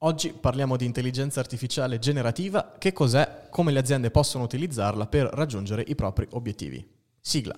Oggi 0.00 0.34
parliamo 0.34 0.76
di 0.76 0.84
intelligenza 0.84 1.40
artificiale 1.40 1.98
generativa, 1.98 2.74
che 2.76 2.92
cos'è, 2.92 3.46
come 3.48 3.72
le 3.72 3.78
aziende 3.78 4.10
possono 4.10 4.44
utilizzarla 4.44 5.06
per 5.06 5.24
raggiungere 5.32 5.82
i 5.86 5.94
propri 5.94 6.26
obiettivi. 6.32 6.86
Sigla. 7.18 7.56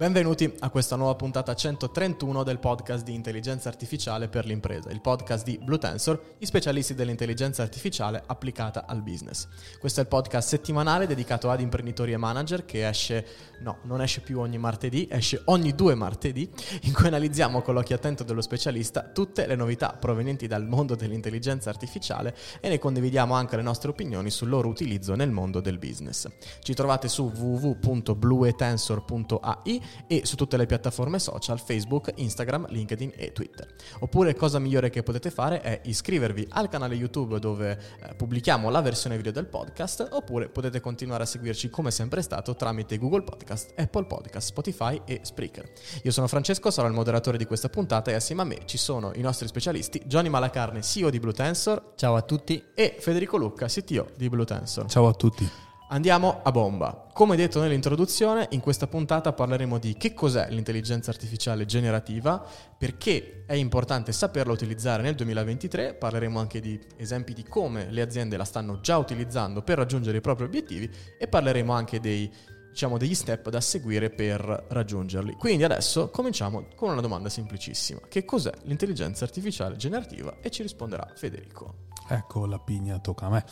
Benvenuti 0.00 0.50
a 0.60 0.70
questa 0.70 0.96
nuova 0.96 1.14
puntata 1.14 1.54
131 1.54 2.42
del 2.42 2.58
podcast 2.58 3.04
di 3.04 3.12
intelligenza 3.12 3.68
artificiale 3.68 4.28
per 4.28 4.46
l'impresa, 4.46 4.88
il 4.88 5.02
podcast 5.02 5.44
di 5.44 5.60
Blue 5.62 5.76
Tensor, 5.76 6.36
gli 6.38 6.46
specialisti 6.46 6.94
dell'intelligenza 6.94 7.60
artificiale 7.60 8.22
applicata 8.24 8.86
al 8.86 9.02
business. 9.02 9.46
Questo 9.78 10.00
è 10.00 10.04
il 10.04 10.08
podcast 10.08 10.48
settimanale 10.48 11.06
dedicato 11.06 11.50
ad 11.50 11.60
imprenditori 11.60 12.12
e 12.12 12.16
manager 12.16 12.64
che 12.64 12.88
esce, 12.88 13.26
no, 13.60 13.80
non 13.82 14.00
esce 14.00 14.22
più 14.22 14.40
ogni 14.40 14.56
martedì, 14.56 15.06
esce 15.10 15.42
ogni 15.44 15.74
due 15.74 15.94
martedì, 15.94 16.50
in 16.84 16.94
cui 16.94 17.08
analizziamo 17.08 17.60
con 17.60 17.74
l'occhio 17.74 17.96
attento 17.96 18.24
dello 18.24 18.40
specialista 18.40 19.02
tutte 19.02 19.46
le 19.46 19.54
novità 19.54 19.98
provenienti 20.00 20.46
dal 20.46 20.66
mondo 20.66 20.94
dell'intelligenza 20.94 21.68
artificiale 21.68 22.34
e 22.60 22.70
ne 22.70 22.78
condividiamo 22.78 23.34
anche 23.34 23.56
le 23.56 23.62
nostre 23.62 23.90
opinioni 23.90 24.30
sul 24.30 24.48
loro 24.48 24.68
utilizzo 24.68 25.14
nel 25.14 25.30
mondo 25.30 25.60
del 25.60 25.76
business. 25.76 26.26
Ci 26.62 26.72
trovate 26.72 27.06
su 27.06 27.24
www.bluetensor.ai 27.24 29.88
e 30.06 30.22
su 30.24 30.36
tutte 30.36 30.56
le 30.56 30.66
piattaforme 30.66 31.18
social 31.18 31.60
Facebook, 31.60 32.12
Instagram, 32.16 32.66
LinkedIn 32.68 33.12
e 33.16 33.32
Twitter. 33.32 33.66
Oppure 34.00 34.34
cosa 34.34 34.58
migliore 34.58 34.90
che 34.90 35.02
potete 35.02 35.30
fare 35.30 35.60
è 35.60 35.80
iscrivervi 35.84 36.46
al 36.50 36.68
canale 36.68 36.94
YouTube 36.94 37.38
dove 37.38 37.78
eh, 38.02 38.14
pubblichiamo 38.14 38.70
la 38.70 38.80
versione 38.80 39.16
video 39.16 39.32
del 39.32 39.46
podcast 39.46 40.08
oppure 40.10 40.48
potete 40.48 40.80
continuare 40.80 41.24
a 41.24 41.26
seguirci 41.26 41.70
come 41.70 41.90
sempre 41.90 42.22
stato 42.22 42.54
tramite 42.54 42.98
Google 42.98 43.22
Podcast, 43.22 43.72
Apple 43.76 44.04
Podcast, 44.04 44.48
Spotify 44.48 45.00
e 45.04 45.20
Spreaker. 45.22 45.70
Io 46.02 46.10
sono 46.10 46.26
Francesco, 46.26 46.70
sarò 46.70 46.88
il 46.88 46.94
moderatore 46.94 47.38
di 47.38 47.44
questa 47.44 47.68
puntata 47.68 48.10
e 48.10 48.14
assieme 48.14 48.42
a 48.42 48.44
me 48.44 48.58
ci 48.64 48.78
sono 48.78 49.12
i 49.14 49.20
nostri 49.20 49.46
specialisti 49.46 50.02
Johnny 50.06 50.28
Malacarne, 50.28 50.82
CEO 50.82 51.10
di 51.10 51.18
Blue 51.18 51.32
Tensor. 51.32 51.92
Ciao 51.96 52.16
a 52.16 52.22
tutti. 52.22 52.62
E 52.74 52.96
Federico 52.98 53.36
Lucca, 53.36 53.66
CTO 53.66 54.10
di 54.16 54.28
Blue 54.28 54.44
Tensor. 54.44 54.86
Ciao 54.86 55.08
a 55.08 55.14
tutti. 55.14 55.69
Andiamo 55.92 56.42
a 56.44 56.52
bomba. 56.52 57.08
Come 57.12 57.34
detto 57.34 57.60
nell'introduzione, 57.60 58.46
in 58.50 58.60
questa 58.60 58.86
puntata 58.86 59.32
parleremo 59.32 59.76
di 59.76 59.94
che 59.94 60.14
cos'è 60.14 60.48
l'intelligenza 60.50 61.10
artificiale 61.10 61.66
generativa, 61.66 62.46
perché 62.78 63.42
è 63.44 63.54
importante 63.54 64.12
saperla 64.12 64.52
utilizzare 64.52 65.02
nel 65.02 65.16
2023, 65.16 65.94
parleremo 65.94 66.38
anche 66.38 66.60
di 66.60 66.78
esempi 66.96 67.32
di 67.32 67.42
come 67.42 67.90
le 67.90 68.02
aziende 68.02 68.36
la 68.36 68.44
stanno 68.44 68.78
già 68.78 68.98
utilizzando 68.98 69.62
per 69.62 69.78
raggiungere 69.78 70.18
i 70.18 70.20
propri 70.20 70.44
obiettivi 70.44 70.88
e 71.18 71.26
parleremo 71.26 71.72
anche 71.72 71.98
dei, 71.98 72.32
diciamo, 72.68 72.96
degli 72.96 73.16
step 73.16 73.48
da 73.48 73.60
seguire 73.60 74.10
per 74.10 74.66
raggiungerli. 74.68 75.32
Quindi 75.32 75.64
adesso 75.64 76.08
cominciamo 76.10 76.66
con 76.76 76.90
una 76.90 77.00
domanda 77.00 77.28
semplicissima. 77.28 77.98
Che 78.08 78.24
cos'è 78.24 78.52
l'intelligenza 78.62 79.24
artificiale 79.24 79.74
generativa? 79.74 80.36
E 80.40 80.50
ci 80.50 80.62
risponderà 80.62 81.10
Federico. 81.16 81.88
Ecco 82.08 82.46
la 82.46 82.60
pigna, 82.60 83.00
tocca 83.00 83.26
a 83.26 83.30
me. 83.30 83.44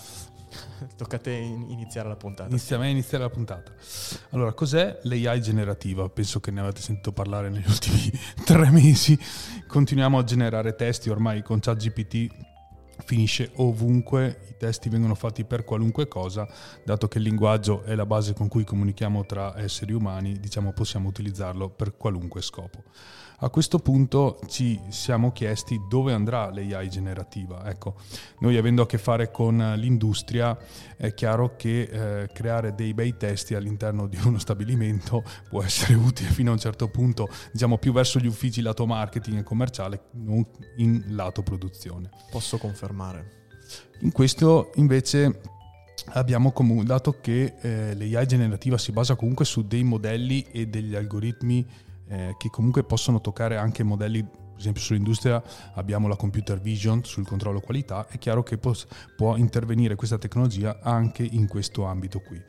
Tocca 0.96 1.16
a 1.16 1.18
te 1.18 1.32
iniziare 1.32 2.08
la 2.08 2.16
puntata. 2.16 2.48
Inizia 2.48 2.76
a 2.76 2.78
me 2.78 2.90
iniziare 2.90 3.24
la 3.24 3.30
puntata. 3.30 3.72
Allora, 4.30 4.52
cos'è 4.52 5.00
l'AI 5.02 5.40
generativa? 5.40 6.08
Penso 6.08 6.40
che 6.40 6.50
ne 6.50 6.60
avete 6.60 6.80
sentito 6.80 7.12
parlare 7.12 7.50
negli 7.50 7.66
ultimi 7.68 8.10
tre 8.44 8.70
mesi. 8.70 9.18
Continuiamo 9.66 10.18
a 10.18 10.24
generare 10.24 10.74
testi 10.74 11.10
ormai 11.10 11.42
con 11.42 11.60
ChatGPT 11.60 12.46
finisce 13.04 13.52
ovunque, 13.56 14.40
i 14.50 14.54
testi 14.58 14.88
vengono 14.88 15.14
fatti 15.14 15.44
per 15.44 15.64
qualunque 15.64 16.08
cosa, 16.08 16.46
dato 16.84 17.08
che 17.08 17.18
il 17.18 17.24
linguaggio 17.24 17.82
è 17.84 17.94
la 17.94 18.06
base 18.06 18.34
con 18.34 18.48
cui 18.48 18.64
comunichiamo 18.64 19.24
tra 19.24 19.58
esseri 19.58 19.92
umani, 19.92 20.38
diciamo 20.38 20.72
possiamo 20.72 21.08
utilizzarlo 21.08 21.70
per 21.70 21.96
qualunque 21.96 22.42
scopo. 22.42 22.82
A 23.40 23.50
questo 23.50 23.78
punto 23.78 24.40
ci 24.48 24.80
siamo 24.88 25.30
chiesti 25.30 25.80
dove 25.88 26.12
andrà 26.12 26.50
l'AI 26.50 26.90
generativa. 26.90 27.70
Ecco, 27.70 27.94
noi 28.40 28.56
avendo 28.56 28.82
a 28.82 28.86
che 28.86 28.98
fare 28.98 29.30
con 29.30 29.74
l'industria 29.76 30.58
è 30.96 31.14
chiaro 31.14 31.54
che 31.54 31.82
eh, 31.82 32.28
creare 32.32 32.74
dei 32.74 32.94
bei 32.94 33.16
testi 33.16 33.54
all'interno 33.54 34.08
di 34.08 34.18
uno 34.24 34.40
stabilimento 34.40 35.22
può 35.48 35.62
essere 35.62 35.94
utile 35.94 36.30
fino 36.30 36.50
a 36.50 36.54
un 36.54 36.58
certo 36.58 36.88
punto, 36.88 37.28
diciamo 37.52 37.78
più 37.78 37.92
verso 37.92 38.18
gli 38.18 38.26
uffici 38.26 38.60
lato 38.60 38.86
marketing 38.86 39.38
e 39.38 39.42
commerciale, 39.44 40.06
non 40.14 40.44
in 40.78 41.04
lato 41.10 41.44
produzione. 41.44 42.10
Posso 42.32 42.58
confermare. 42.58 43.46
In 44.00 44.10
questo 44.10 44.72
invece 44.76 45.40
abbiamo 46.14 46.50
comunque 46.50 46.86
dato 46.86 47.20
che 47.20 47.54
eh, 47.60 47.94
l'AI 47.94 48.26
generativa 48.26 48.76
si 48.78 48.90
basa 48.90 49.14
comunque 49.14 49.44
su 49.44 49.64
dei 49.64 49.84
modelli 49.84 50.42
e 50.50 50.66
degli 50.66 50.96
algoritmi 50.96 51.86
eh, 52.08 52.34
che 52.38 52.48
comunque 52.50 52.84
possono 52.84 53.20
toccare 53.20 53.56
anche 53.56 53.82
modelli 53.82 54.46
per 54.58 54.66
esempio 54.66 54.82
sull'industria 54.82 55.40
abbiamo 55.74 56.08
la 56.08 56.16
computer 56.16 56.60
vision 56.60 57.04
sul 57.04 57.24
controllo 57.24 57.60
qualità, 57.60 58.08
è 58.08 58.18
chiaro 58.18 58.42
che 58.42 58.58
può, 58.58 58.74
può, 59.16 59.36
intervenire 59.36 59.94
questa 59.94 60.18
tecnologia 60.18 60.80
anche 60.82 61.22
in 61.22 61.46
questo 61.46 61.84
ambito 61.84 62.18
qui. 62.18 62.42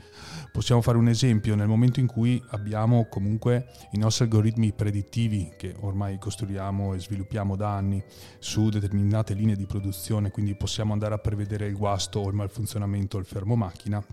Possiamo 0.52 0.82
fare 0.82 0.98
un 0.98 1.08
esempio 1.08 1.54
nel 1.54 1.68
momento 1.68 2.00
in 2.00 2.08
cui 2.08 2.44
abbiamo 2.50 3.06
comunque 3.10 3.68
i 3.92 4.00
nostri 4.00 4.24
algoritmi 4.24 4.74
predittivi 4.74 5.54
che 5.56 5.76
ormai 5.82 6.18
costruiamo 6.18 6.96
e 6.96 7.00
sviluppiamo 7.00 7.56
da 7.56 7.76
anni 7.76 8.04
su 8.40 8.70
determinate 8.70 9.36
linee 9.36 9.56
di 9.56 9.68
produzione, 9.68 10.32
quindi 10.32 10.56
possiamo 10.56 10.94
andare 10.94 11.14
a 11.14 11.20
prevedere 11.20 11.68
il 11.68 11.78
guasto 11.78 12.22
o 12.22 12.28
il 12.28 12.34
malfunzionamento 12.34 13.20
il 13.20 13.26
fermo 13.26 13.56
macchina. 13.56 14.04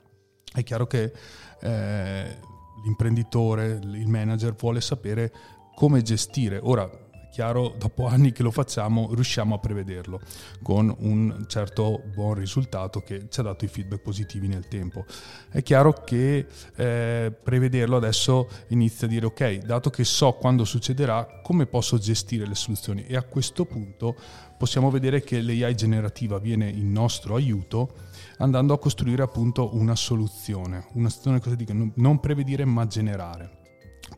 È 0.52 0.62
chiaro 0.62 0.86
che 0.86 1.12
eh, 1.60 2.36
l'imprenditore, 2.86 3.80
il 3.82 4.08
manager 4.08 4.54
vuole 4.54 4.80
sapere 4.80 5.32
come 5.74 6.00
gestire. 6.02 6.58
Ora, 6.62 6.88
chiaro, 7.36 7.74
dopo 7.76 8.06
anni 8.06 8.32
che 8.32 8.42
lo 8.42 8.50
facciamo, 8.50 9.12
riusciamo 9.12 9.56
a 9.56 9.58
prevederlo 9.58 10.20
con 10.62 10.94
un 11.00 11.44
certo 11.48 12.00
buon 12.14 12.34
risultato 12.34 13.00
che 13.00 13.26
ci 13.28 13.40
ha 13.40 13.42
dato 13.42 13.66
i 13.66 13.68
feedback 13.68 14.00
positivi 14.00 14.48
nel 14.48 14.68
tempo. 14.68 15.04
È 15.50 15.62
chiaro 15.62 15.92
che 15.92 16.46
eh, 16.76 17.34
prevederlo 17.42 17.96
adesso 17.96 18.48
inizia 18.68 19.06
a 19.06 19.10
dire 19.10 19.26
ok, 19.26 19.58
dato 19.58 19.90
che 19.90 20.04
so 20.04 20.32
quando 20.32 20.64
succederà, 20.64 21.40
come 21.42 21.66
posso 21.66 21.98
gestire 21.98 22.46
le 22.46 22.54
soluzioni? 22.54 23.04
E 23.04 23.16
a 23.16 23.22
questo 23.22 23.66
punto 23.66 24.16
possiamo 24.56 24.90
vedere 24.90 25.20
che 25.20 25.42
l'AI 25.42 25.74
generativa 25.74 26.38
viene 26.38 26.70
in 26.70 26.90
nostro 26.90 27.34
aiuto 27.34 27.92
andando 28.38 28.74
a 28.74 28.78
costruire 28.78 29.22
appunto 29.22 29.74
una 29.74 29.94
soluzione, 29.94 30.86
una 30.94 31.08
soluzione 31.08 31.40
cosa 31.40 31.54
dico, 31.54 31.72
non 31.94 32.20
prevedere 32.20 32.64
ma 32.64 32.86
generare. 32.86 33.64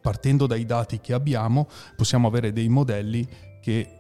Partendo 0.01 0.47
dai 0.47 0.67
dati 0.67 1.01
che 1.01 1.15
abbiamo 1.15 1.67
possiamo 1.97 2.29
avere 2.29 2.53
dei 2.53 2.69
modelli 2.69 3.27
che 3.61 3.99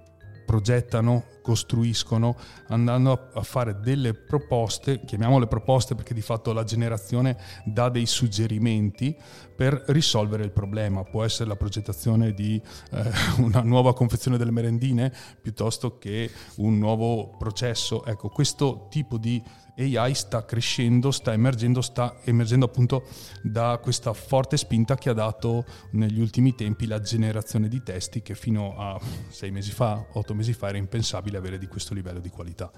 progettano 0.49 1.25
costruiscono 1.43 2.35
andando 2.69 3.29
a 3.35 3.43
fare 3.43 3.81
delle 3.81 4.15
proposte, 4.15 5.05
chiamiamole 5.05 5.47
proposte 5.47 5.95
perché 5.95 6.15
di 6.15 6.23
fatto 6.23 6.55
la 6.55 6.65
generazione 6.65 7.37
dà 7.67 7.91
dei 7.91 8.07
suggerimenti 8.07 9.15
per 9.55 9.85
risolvere 9.89 10.45
il 10.45 10.51
problema. 10.51 11.05
Può 11.05 11.23
essere 11.23 11.51
la 11.51 11.57
progettazione 11.57 12.33
di 12.33 12.59
eh, 12.93 13.11
una 13.45 13.61
nuova 13.61 13.93
confezione 13.93 14.39
delle 14.39 14.51
merendine 14.51 15.13
piuttosto 15.39 15.99
che 15.99 16.31
un 16.57 16.79
nuovo 16.79 17.37
processo. 17.37 18.03
Ecco, 18.07 18.31
questo 18.31 18.87
tipo 18.89 19.19
di 19.19 19.43
AI 19.79 20.15
sta 20.15 20.45
crescendo, 20.45 21.11
sta 21.13 21.33
emergendo, 21.33 21.81
sta 21.81 22.17
emergendo 22.25 22.67
appunto 22.67 23.07
da 23.43 23.79
questa 23.81 24.13
forte 24.13 24.57
spinta 24.57 24.97
che 24.97 25.09
ha 25.09 25.15
dato 25.15 25.65
negli 25.93 26.21
ultimi 26.21 26.55
tempi 26.55 26.87
la 26.87 27.01
generazione 27.01 27.69
di 27.69 27.83
testi 27.83 28.21
che 28.21 28.35
fino 28.35 28.77
a 28.77 29.01
sei 29.29 29.51
mesi 29.53 29.71
fa, 29.71 30.05
otto 30.13 30.35
mesi 30.35 30.53
fa 30.53 30.69
era 30.69 30.79
impensabile 30.79 31.39
avere 31.39 31.59
di 31.59 31.67
questo 31.69 31.95
livello 31.95 32.19
di 32.19 32.29
qualità. 32.29 32.71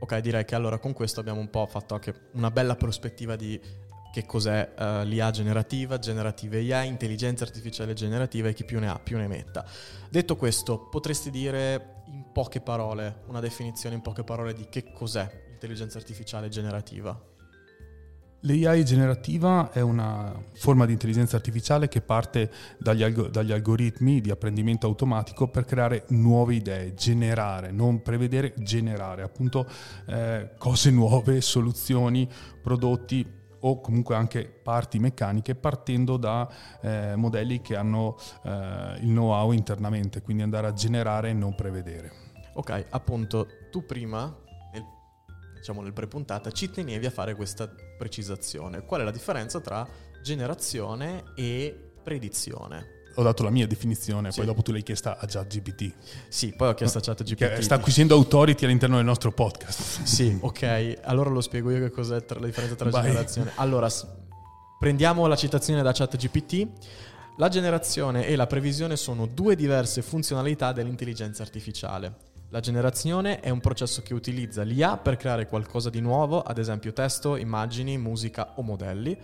Ok, 0.00 0.18
direi 0.18 0.44
che 0.44 0.54
allora 0.54 0.78
con 0.78 0.92
questo 0.92 1.20
abbiamo 1.20 1.40
un 1.40 1.48
po' 1.48 1.66
fatto 1.66 1.94
anche 1.94 2.28
una 2.32 2.50
bella 2.50 2.74
prospettiva 2.74 3.36
di 3.36 3.58
che 4.12 4.26
cos'è 4.26 4.74
uh, 4.78 5.04
l'IA 5.04 5.30
generativa, 5.30 5.98
generative 5.98 6.58
AI, 6.72 6.86
intelligenza 6.86 7.42
artificiale 7.42 7.94
generativa 7.94 8.48
e 8.48 8.54
chi 8.54 8.64
più 8.64 8.78
ne 8.78 8.88
ha 8.88 8.98
più 8.98 9.16
ne 9.16 9.26
metta. 9.26 9.64
Detto 10.08 10.36
questo, 10.36 10.86
potresti 10.88 11.30
dire 11.30 12.02
in 12.06 12.30
poche 12.32 12.60
parole, 12.60 13.22
una 13.26 13.40
definizione 13.40 13.96
in 13.96 14.02
poche 14.02 14.22
parole 14.22 14.52
di 14.52 14.68
che 14.68 14.92
cos'è 14.92 15.43
l'intelligenza 15.64 15.98
artificiale 15.98 16.48
generativa? 16.48 17.32
L'AI 18.40 18.84
generativa 18.84 19.72
è 19.72 19.80
una 19.80 20.38
forma 20.52 20.84
di 20.84 20.92
intelligenza 20.92 21.36
artificiale 21.36 21.88
che 21.88 22.02
parte 22.02 22.50
dagli, 22.78 23.02
alg- 23.02 23.30
dagli, 23.30 23.52
algoritmi 23.52 24.20
di 24.20 24.30
apprendimento 24.30 24.86
automatico 24.86 25.48
per 25.48 25.64
creare 25.64 26.04
nuove 26.08 26.56
idee, 26.56 26.92
generare, 26.92 27.70
non 27.70 28.02
prevedere, 28.02 28.52
generare 28.58 29.22
appunto 29.22 29.66
eh, 30.06 30.50
cose 30.58 30.90
nuove, 30.90 31.40
soluzioni, 31.40 32.28
prodotti 32.62 33.26
o 33.60 33.80
comunque 33.80 34.14
anche 34.14 34.44
parti 34.44 34.98
meccaniche 34.98 35.54
partendo 35.54 36.18
da 36.18 36.46
eh, 36.82 37.14
modelli 37.16 37.62
che 37.62 37.76
hanno 37.76 38.18
eh, 38.42 38.98
il 39.00 39.08
know-how 39.08 39.52
internamente, 39.52 40.20
quindi 40.20 40.42
andare 40.42 40.66
a 40.66 40.74
generare 40.74 41.30
e 41.30 41.32
non 41.32 41.54
prevedere. 41.54 42.12
Ok, 42.56 42.86
appunto, 42.90 43.48
tu 43.70 43.86
prima 43.86 44.42
diciamo 45.64 45.80
nel 45.80 45.94
pre-puntata, 45.94 46.50
ci 46.50 46.70
tenevi 46.70 47.06
a 47.06 47.10
fare 47.10 47.34
questa 47.34 47.66
precisazione. 47.96 48.84
Qual 48.84 49.00
è 49.00 49.04
la 49.04 49.10
differenza 49.10 49.60
tra 49.60 49.88
generazione 50.22 51.32
e 51.34 51.74
predizione? 52.02 53.04
Ho 53.14 53.22
dato 53.22 53.42
la 53.42 53.48
mia 53.48 53.66
definizione, 53.66 54.30
sì. 54.30 54.38
poi 54.38 54.46
dopo 54.46 54.60
tu 54.60 54.72
l'hai 54.72 54.82
chiesta 54.82 55.16
a 55.16 55.24
ChatGPT. 55.26 55.90
Sì, 56.28 56.52
poi 56.52 56.68
ho 56.68 56.74
chiesto 56.74 56.98
a 56.98 57.00
ChatGPT. 57.00 57.60
Sta 57.60 57.76
acquisendo 57.76 58.14
authority 58.14 58.66
all'interno 58.66 58.96
del 58.96 59.06
nostro 59.06 59.32
podcast. 59.32 60.02
Sì, 60.02 60.36
ok. 60.38 60.98
Allora 61.04 61.30
lo 61.30 61.40
spiego 61.40 61.70
io 61.70 61.78
che 61.78 61.90
cos'è 61.90 62.22
tra, 62.26 62.38
la 62.38 62.44
differenza 62.44 62.74
tra 62.74 62.90
Vai. 62.90 63.04
generazione. 63.04 63.52
Allora, 63.54 63.88
prendiamo 64.78 65.26
la 65.26 65.36
citazione 65.36 65.80
da 65.80 65.92
ChatGPT. 65.92 66.68
La 67.38 67.48
generazione 67.48 68.26
e 68.26 68.36
la 68.36 68.46
previsione 68.46 68.96
sono 68.96 69.24
due 69.24 69.56
diverse 69.56 70.02
funzionalità 70.02 70.72
dell'intelligenza 70.72 71.42
artificiale. 71.42 72.33
La 72.54 72.60
generazione 72.60 73.40
è 73.40 73.50
un 73.50 73.58
processo 73.58 74.00
che 74.02 74.14
utilizza 74.14 74.62
l'IA 74.62 74.96
per 74.96 75.16
creare 75.16 75.48
qualcosa 75.48 75.90
di 75.90 75.98
nuovo, 75.98 76.40
ad 76.40 76.58
esempio 76.58 76.92
testo, 76.92 77.34
immagini, 77.34 77.98
musica 77.98 78.52
o 78.54 78.62
modelli. 78.62 79.18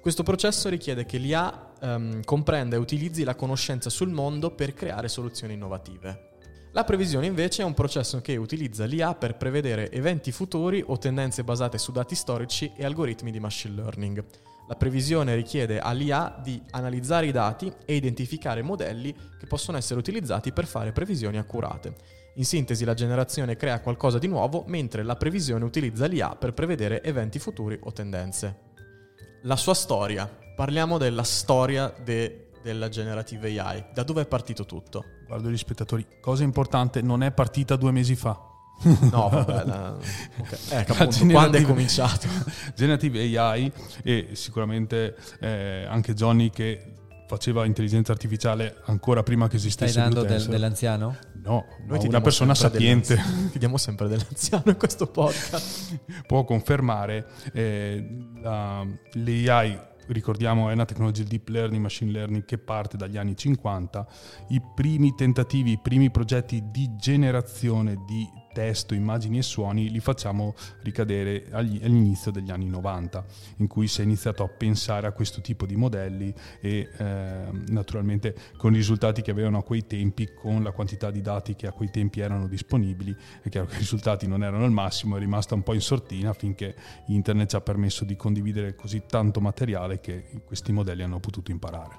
Questo 0.00 0.22
processo 0.22 0.68
richiede 0.68 1.04
che 1.04 1.18
l'IA 1.18 1.72
um, 1.80 2.22
comprenda 2.22 2.76
e 2.76 2.78
utilizzi 2.78 3.24
la 3.24 3.34
conoscenza 3.34 3.90
sul 3.90 4.10
mondo 4.10 4.52
per 4.52 4.72
creare 4.72 5.08
soluzioni 5.08 5.54
innovative. 5.54 6.34
La 6.70 6.84
previsione 6.84 7.26
invece 7.26 7.62
è 7.62 7.64
un 7.64 7.74
processo 7.74 8.20
che 8.20 8.36
utilizza 8.36 8.84
l'IA 8.84 9.16
per 9.16 9.34
prevedere 9.34 9.90
eventi 9.90 10.30
futuri 10.30 10.80
o 10.86 10.96
tendenze 10.96 11.42
basate 11.42 11.78
su 11.78 11.90
dati 11.90 12.14
storici 12.14 12.70
e 12.76 12.84
algoritmi 12.84 13.32
di 13.32 13.40
machine 13.40 13.74
learning. 13.74 14.24
La 14.68 14.74
previsione 14.74 15.34
richiede 15.36 15.78
all'IA 15.78 16.40
di 16.42 16.60
analizzare 16.70 17.26
i 17.26 17.32
dati 17.32 17.72
e 17.84 17.94
identificare 17.94 18.62
modelli 18.62 19.14
che 19.38 19.46
possono 19.46 19.78
essere 19.78 20.00
utilizzati 20.00 20.52
per 20.52 20.66
fare 20.66 20.92
previsioni 20.92 21.38
accurate. 21.38 21.94
In 22.34 22.44
sintesi 22.44 22.84
la 22.84 22.94
generazione 22.94 23.56
crea 23.56 23.80
qualcosa 23.80 24.18
di 24.18 24.26
nuovo 24.26 24.64
mentre 24.66 25.04
la 25.04 25.16
previsione 25.16 25.64
utilizza 25.64 26.06
l'IA 26.06 26.34
per 26.36 26.52
prevedere 26.52 27.02
eventi 27.02 27.38
futuri 27.38 27.78
o 27.80 27.92
tendenze. 27.92 28.64
La 29.42 29.56
sua 29.56 29.74
storia. 29.74 30.28
Parliamo 30.56 30.98
della 30.98 31.22
storia 31.22 31.94
de- 32.02 32.48
della 32.62 32.88
generative 32.88 33.58
AI. 33.58 33.84
Da 33.94 34.02
dove 34.02 34.22
è 34.22 34.26
partito 34.26 34.66
tutto? 34.66 35.04
Guardo 35.26 35.48
gli 35.48 35.56
spettatori. 35.56 36.04
Cosa 36.20 36.42
importante, 36.42 37.00
non 37.00 37.22
è 37.22 37.30
partita 37.30 37.76
due 37.76 37.92
mesi 37.92 38.16
fa. 38.16 38.55
No, 38.82 39.28
vabbè, 39.30 39.64
la... 39.64 39.96
okay. 40.38 40.58
ecco, 40.70 40.92
appunto, 40.92 41.26
quando 41.26 41.56
è 41.56 41.62
cominciato? 41.62 42.28
Generative 42.76 43.38
AI 43.38 43.72
e 44.02 44.28
sicuramente 44.32 45.16
eh, 45.40 45.86
anche 45.88 46.14
Johnny 46.14 46.50
che 46.50 46.92
faceva 47.26 47.64
intelligenza 47.64 48.12
artificiale 48.12 48.76
ancora 48.84 49.22
prima 49.22 49.48
che 49.48 49.56
esistesse 49.56 49.92
Stai 49.92 50.04
dando 50.04 50.22
del, 50.22 50.44
dell'anziano? 50.46 51.16
No, 51.42 51.64
Noi 51.86 52.06
una 52.06 52.20
persona 52.20 52.54
sapiente. 52.54 53.20
Ti 53.50 53.58
diamo 53.58 53.78
sempre 53.78 54.08
dell'anziano 54.08 54.64
in 54.66 54.76
questo 54.76 55.06
podcast. 55.06 55.98
Può 56.26 56.44
confermare 56.44 57.26
eh, 57.52 58.24
la, 58.40 58.86
l'AI 59.12 59.94
ricordiamo 60.08 60.70
è 60.70 60.72
una 60.72 60.84
tecnologia 60.84 61.22
di 61.22 61.30
deep 61.30 61.48
learning, 61.48 61.82
machine 61.82 62.10
learning 62.12 62.44
che 62.44 62.58
parte 62.58 62.96
dagli 62.96 63.16
anni 63.16 63.36
50, 63.36 64.06
i 64.50 64.62
primi 64.74 65.14
tentativi, 65.14 65.72
i 65.72 65.78
primi 65.82 66.10
progetti 66.10 66.62
di 66.70 66.94
generazione 66.96 68.04
di 68.06 68.28
testo, 68.56 68.94
immagini 68.94 69.36
e 69.36 69.42
suoni 69.42 69.90
li 69.90 70.00
facciamo 70.00 70.54
ricadere 70.80 71.44
all'inizio 71.50 72.30
degli 72.30 72.50
anni 72.50 72.70
90, 72.70 73.22
in 73.56 73.66
cui 73.66 73.86
si 73.86 74.00
è 74.00 74.04
iniziato 74.04 74.42
a 74.42 74.48
pensare 74.48 75.06
a 75.06 75.12
questo 75.12 75.42
tipo 75.42 75.66
di 75.66 75.76
modelli 75.76 76.32
e 76.58 76.88
eh, 76.96 77.44
naturalmente 77.68 78.34
con 78.56 78.72
i 78.72 78.76
risultati 78.76 79.20
che 79.20 79.30
avevano 79.30 79.58
a 79.58 79.62
quei 79.62 79.86
tempi, 79.86 80.32
con 80.32 80.62
la 80.62 80.70
quantità 80.70 81.10
di 81.10 81.20
dati 81.20 81.54
che 81.54 81.66
a 81.66 81.72
quei 81.72 81.90
tempi 81.90 82.20
erano 82.20 82.48
disponibili, 82.48 83.14
è 83.42 83.50
chiaro 83.50 83.66
che 83.66 83.74
i 83.74 83.80
risultati 83.80 84.26
non 84.26 84.42
erano 84.42 84.64
al 84.64 84.72
massimo, 84.72 85.16
è 85.16 85.18
rimasta 85.18 85.54
un 85.54 85.62
po' 85.62 85.74
in 85.74 85.82
sortina 85.82 86.32
finché 86.32 86.74
internet 87.08 87.50
ci 87.50 87.56
ha 87.56 87.60
permesso 87.60 88.06
di 88.06 88.16
condividere 88.16 88.74
così 88.74 89.02
tanto 89.06 89.42
materiale 89.42 90.00
che 90.00 90.40
questi 90.46 90.72
modelli 90.72 91.02
hanno 91.02 91.20
potuto 91.20 91.50
imparare. 91.50 91.98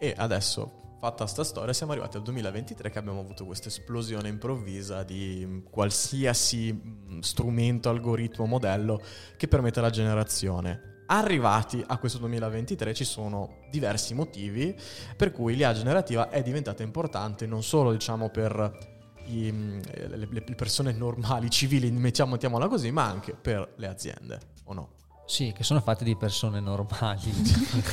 E 0.00 0.14
adesso 0.16 0.85
fatta 0.98 1.26
sta 1.26 1.44
storia, 1.44 1.72
siamo 1.72 1.92
arrivati 1.92 2.16
al 2.16 2.22
2023 2.22 2.90
che 2.90 2.98
abbiamo 2.98 3.20
avuto 3.20 3.44
questa 3.44 3.68
esplosione 3.68 4.28
improvvisa 4.28 5.02
di 5.02 5.62
qualsiasi 5.70 6.72
mm, 6.72 7.18
strumento, 7.20 7.88
algoritmo, 7.88 8.46
modello 8.46 9.02
che 9.36 9.48
permette 9.48 9.80
la 9.80 9.90
generazione. 9.90 10.94
Arrivati 11.06 11.84
a 11.86 11.98
questo 11.98 12.18
2023 12.18 12.94
ci 12.94 13.04
sono 13.04 13.58
diversi 13.70 14.14
motivi 14.14 14.74
per 15.16 15.30
cui 15.30 15.54
l'IA 15.54 15.72
generativa 15.72 16.30
è 16.30 16.42
diventata 16.42 16.82
importante 16.82 17.46
non 17.46 17.62
solo 17.62 17.92
diciamo 17.92 18.28
per 18.30 18.94
i, 19.26 19.52
mm, 19.52 19.80
le, 20.08 20.28
le, 20.30 20.40
persone 20.54 20.92
normali, 20.92 21.48
civili, 21.50 21.90
mettiamo, 21.90 22.32
mettiamola 22.32 22.68
così, 22.68 22.90
ma 22.90 23.04
anche 23.04 23.34
per 23.34 23.74
le 23.76 23.86
aziende, 23.86 24.40
o 24.64 24.72
no? 24.72 24.90
Sì, 25.26 25.52
che 25.52 25.64
sono 25.64 25.80
fatte 25.80 26.04
di 26.04 26.14
persone 26.14 26.60
normali. 26.60 27.32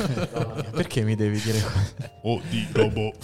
Perché 0.69 1.01
mi 1.01 1.15
devi 1.15 1.41
dire 1.41 1.59
O 2.21 2.39
di 2.47 2.67
robot. 2.71 3.17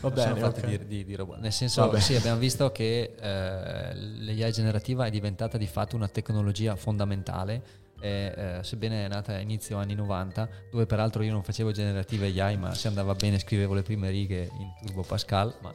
Va 0.00 0.10
bene, 0.10 0.28
sono 0.28 0.36
fatte 0.36 0.60
okay. 0.60 0.78
di, 0.78 0.86
di, 0.86 1.04
di, 1.04 1.14
robot. 1.16 1.38
Nel 1.40 1.52
senso, 1.52 1.84
Vabbè. 1.84 1.98
sì, 1.98 2.14
abbiamo 2.14 2.38
visto 2.38 2.70
che 2.70 3.16
eh, 3.18 3.94
l'AI 3.94 4.52
generativa 4.52 5.06
è 5.06 5.10
diventata 5.10 5.58
di 5.58 5.66
fatto 5.66 5.96
una 5.96 6.06
tecnologia 6.06 6.76
fondamentale. 6.76 7.84
E, 7.98 8.32
eh, 8.36 8.58
sebbene 8.62 9.06
è 9.06 9.08
nata 9.08 9.34
a 9.34 9.40
inizio 9.40 9.78
anni 9.78 9.94
90, 9.94 10.48
dove 10.70 10.86
peraltro 10.86 11.24
io 11.24 11.32
non 11.32 11.42
facevo 11.42 11.72
generative 11.72 12.26
AI, 12.40 12.56
ma 12.56 12.72
se 12.72 12.86
andava 12.86 13.14
bene 13.14 13.40
scrivevo 13.40 13.74
le 13.74 13.82
prime 13.82 14.10
righe 14.10 14.48
in 14.58 14.72
Turbo 14.80 15.02
Pascal. 15.02 15.52
Ma 15.60 15.72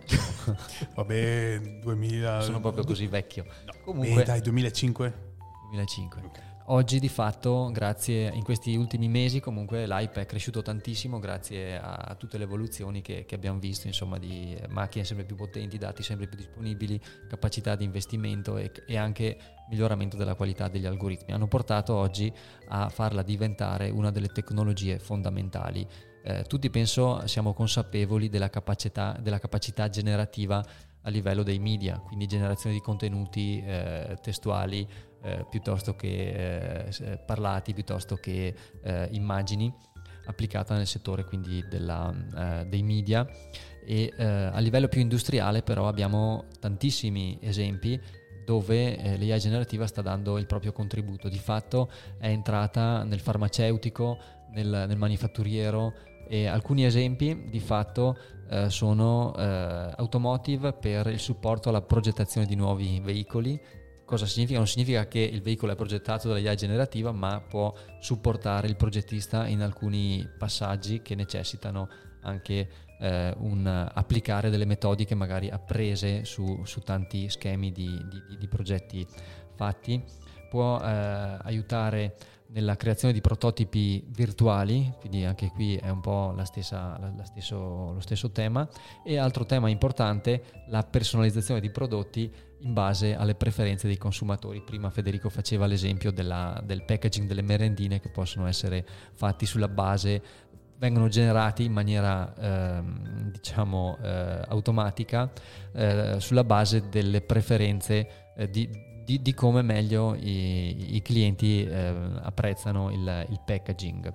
Vabbè, 0.96 1.80
2000. 1.82 2.42
Sono 2.42 2.62
proprio 2.62 2.86
così 2.86 3.06
vecchio. 3.08 3.44
No. 3.66 3.74
Comunque, 3.84 4.16
Beh, 4.16 4.24
dai, 4.24 4.42
2005. 4.42 5.14
2005. 5.72 6.22
Okay. 6.26 6.51
Oggi 6.72 7.00
di 7.00 7.10
fatto, 7.10 7.70
grazie 7.70 8.32
in 8.34 8.44
questi 8.44 8.78
ultimi 8.78 9.10
mesi, 9.10 9.42
comunque 9.42 9.86
l'hype 9.86 10.22
è 10.22 10.26
cresciuto 10.26 10.62
tantissimo 10.62 11.20
grazie 11.20 11.78
a 11.78 12.16
tutte 12.18 12.38
le 12.38 12.46
evoluzioni 12.46 13.02
che, 13.02 13.26
che, 13.26 13.36
abbiamo 13.36 13.60
visto, 13.60 13.88
insomma, 13.88 14.18
di 14.18 14.58
macchine 14.70 15.04
sempre 15.04 15.26
più 15.26 15.36
potenti, 15.36 15.78
dati 15.78 16.02
sempre 16.02 16.28
più 16.28 16.38
disponibili, 16.38 16.98
capacità 17.28 17.76
di 17.76 17.84
investimento 17.84 18.56
e, 18.56 18.72
e 18.88 18.96
anche 18.96 19.38
miglioramento 19.70 20.16
della 20.16 20.34
qualità 20.34 20.70
degli 20.70 20.86
algoritmi. 20.86 21.34
Hanno 21.34 21.50
portato 21.50 21.94
oggi 21.94 22.32
a 22.70 22.88
farla 22.88 23.22
diventare 23.22 23.90
una 23.90 24.10
delle 24.10 24.30
tecnologie 24.30 24.98
fondamentali. 24.98 25.86
Eh, 26.24 26.44
tutti 26.44 26.70
penso 26.70 27.28
siamo 27.28 27.54
consapevoli 27.54 28.30
della 28.30 28.50
capacità, 28.50 29.18
della 29.22 29.40
capacità 29.40 29.90
generativa 29.90 30.64
a 31.02 31.10
livello 31.10 31.44
dei 31.44 31.60
media, 31.60 32.00
quindi 32.00 32.28
generazione 32.28 32.76
di 32.76 32.82
contenuti 32.82 33.62
eh, 33.62 34.18
testuali, 34.22 34.88
eh, 35.24 35.46
piuttosto 35.50 35.96
che 35.96 36.86
eh, 36.88 37.18
parlati, 37.26 37.74
piuttosto 37.74 38.16
che 38.16 38.54
eh, 38.82 39.08
immagini 39.12 39.74
applicata 40.26 40.76
nel 40.76 40.88
settore 40.88 41.26
quindi 41.26 41.66
della, 41.68 42.14
eh, 42.36 42.66
dei 42.68 42.84
media 42.84 43.28
e 43.86 44.14
eh, 44.16 44.24
a 44.24 44.60
livello 44.60 44.88
più 44.88 45.02
industriale 45.02 45.64
però 45.64 45.88
abbiamo 45.88 46.46
tantissimi 46.60 47.40
esempi 47.42 48.00
dove 48.46 48.98
eh, 48.98 49.18
l'AI 49.18 49.40
generativa 49.40 49.88
sta 49.88 50.02
dando 50.02 50.38
il 50.38 50.46
proprio 50.46 50.72
contributo. 50.72 51.30
Di 51.30 51.38
fatto 51.38 51.90
è 52.18 52.28
entrata 52.28 53.04
nel 53.04 53.20
farmaceutico, 53.20 54.18
nel, 54.52 54.86
nel 54.88 54.98
manifatturiero 54.98 55.94
e 56.28 56.48
alcuni 56.48 56.86
esempi 56.86 57.48
di 57.50 57.60
fatto 57.60 58.18
eh, 58.50 58.70
sono 58.70 59.34
eh, 59.36 59.44
automotive 59.96 60.74
per 60.74 61.08
il 61.08 61.20
supporto 61.20 61.70
alla 61.70 61.82
progettazione 61.82 62.48
di 62.48 62.56
nuovi 62.56 63.00
veicoli. 63.00 63.60
Cosa 64.12 64.26
significa? 64.26 64.58
Non 64.58 64.68
significa 64.68 65.08
che 65.08 65.20
il 65.20 65.42
veicolo 65.42 65.72
è 65.72 65.76
progettato 65.78 66.28
dall'AI 66.28 66.58
generativa, 66.58 67.14
ma 67.14 67.40
può 67.40 67.74
supportare 68.02 68.68
il 68.68 68.76
progettista 68.76 69.48
in 69.48 69.62
alcuni 69.62 70.30
passaggi 70.38 71.02
che 71.02 71.16
necessitano 71.16 71.88
anche 72.24 72.68
eh, 73.00 73.34
un 73.38 73.66
applicare 73.66 74.50
delle 74.50 74.66
metodiche 74.66 75.16
magari 75.16 75.50
apprese 75.50 76.26
su, 76.26 76.62
su 76.66 76.82
tanti 76.82 77.30
schemi 77.30 77.72
di, 77.72 78.06
di, 78.10 78.38
di, 78.38 78.48
progetti 78.50 79.08
fatti, 79.56 80.04
può 80.52 80.82
eh, 80.82 81.38
aiutare 81.44 82.16
nella 82.48 82.76
creazione 82.76 83.14
di 83.14 83.22
prototipi 83.22 84.04
virtuali, 84.10 84.94
quindi 85.00 85.24
anche 85.24 85.48
qui 85.48 85.78
è 85.78 85.88
un 85.88 86.02
po' 86.02 86.34
la 86.36 86.44
stessa, 86.44 86.98
la, 87.00 87.10
la 87.16 87.24
stesso, 87.24 87.94
lo 87.94 88.02
stesso 88.02 88.32
tema, 88.32 88.68
e 89.06 89.18
altro 89.18 89.46
tema 89.46 89.70
importante, 89.70 90.44
la 90.68 90.84
personalizzazione 90.84 91.62
di 91.62 91.70
prodotti 91.70 92.30
in 92.64 92.74
base 92.74 93.16
alle 93.16 93.36
preferenze 93.36 93.88
dei 93.88 93.98
consumatori. 93.98 94.62
Prima 94.62 94.90
Federico 94.90 95.30
faceva 95.30 95.66
l'esempio 95.68 96.12
della, 96.12 96.62
del 96.66 96.84
packaging 96.84 97.30
delle 97.30 97.42
merendine 97.42 98.02
che 98.02 98.10
possono 98.10 98.46
essere 98.48 98.86
fatti 99.14 99.46
sulla 99.46 99.70
base 99.70 100.50
vengono 100.82 101.10
generati 101.10 101.64
in 101.64 101.74
maniera 101.74 102.34
ehm, 102.36 103.30
diciamo 103.30 104.00
eh, 104.02 104.42
automatica 104.48 105.32
eh, 105.74 106.16
sulla 106.18 106.44
base 106.44 106.90
delle 106.90 107.22
preferenze 107.22 108.32
eh, 108.36 108.50
di, 108.50 108.68
di, 109.12 109.22
di, 109.22 109.34
come 109.34 109.62
meglio 109.62 110.16
i, 110.16 110.96
i 110.96 111.02
clienti 111.02 111.66
eh, 111.66 111.94
apprezzano 112.22 112.92
il, 112.92 113.26
il 113.30 113.40
packaging. 113.44 114.14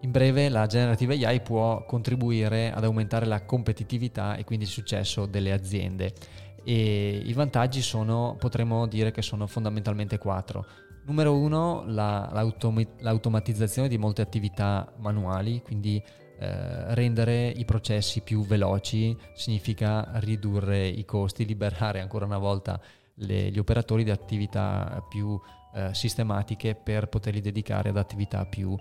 In 0.00 0.10
breve, 0.10 0.48
la 0.48 0.66
Generative 0.66 1.24
AI 1.24 1.40
può 1.40 1.84
contribuire 1.84 2.70
ad 2.72 2.84
aumentare 2.84 3.26
la 3.26 3.44
competitività 3.44 4.36
e 4.36 4.44
quindi 4.44 4.66
il 4.66 4.70
successo 4.70 5.26
delle 5.26 5.52
aziende. 5.52 6.12
E 6.62 7.22
I 7.24 7.32
vantaggi 7.32 7.80
sono, 7.80 8.36
potremmo 8.38 8.86
dire 8.86 9.10
che 9.10 9.22
sono 9.22 9.46
fondamentalmente 9.46 10.18
quattro. 10.18 10.66
Numero 11.06 11.36
uno, 11.36 11.84
la, 11.86 12.28
l'autom- 12.32 12.86
l'automatizzazione 12.98 13.88
di 13.88 13.98
molte 13.98 14.22
attività 14.22 14.92
manuali, 14.98 15.62
quindi 15.62 16.02
eh, 16.38 16.94
rendere 16.94 17.48
i 17.48 17.64
processi 17.64 18.20
più 18.20 18.44
veloci 18.44 19.16
significa 19.34 20.10
ridurre 20.14 20.86
i 20.86 21.04
costi, 21.04 21.46
liberare 21.46 22.00
ancora 22.00 22.26
una 22.26 22.38
volta 22.38 22.80
le, 23.16 23.50
gli 23.50 23.58
operatori 23.58 24.04
di 24.04 24.10
attività 24.10 25.04
più 25.08 25.38
eh, 25.74 25.94
sistematiche 25.94 26.74
per 26.74 27.08
poterli 27.08 27.40
dedicare 27.40 27.90
ad 27.90 27.96
attività 27.96 28.44
più 28.46 28.76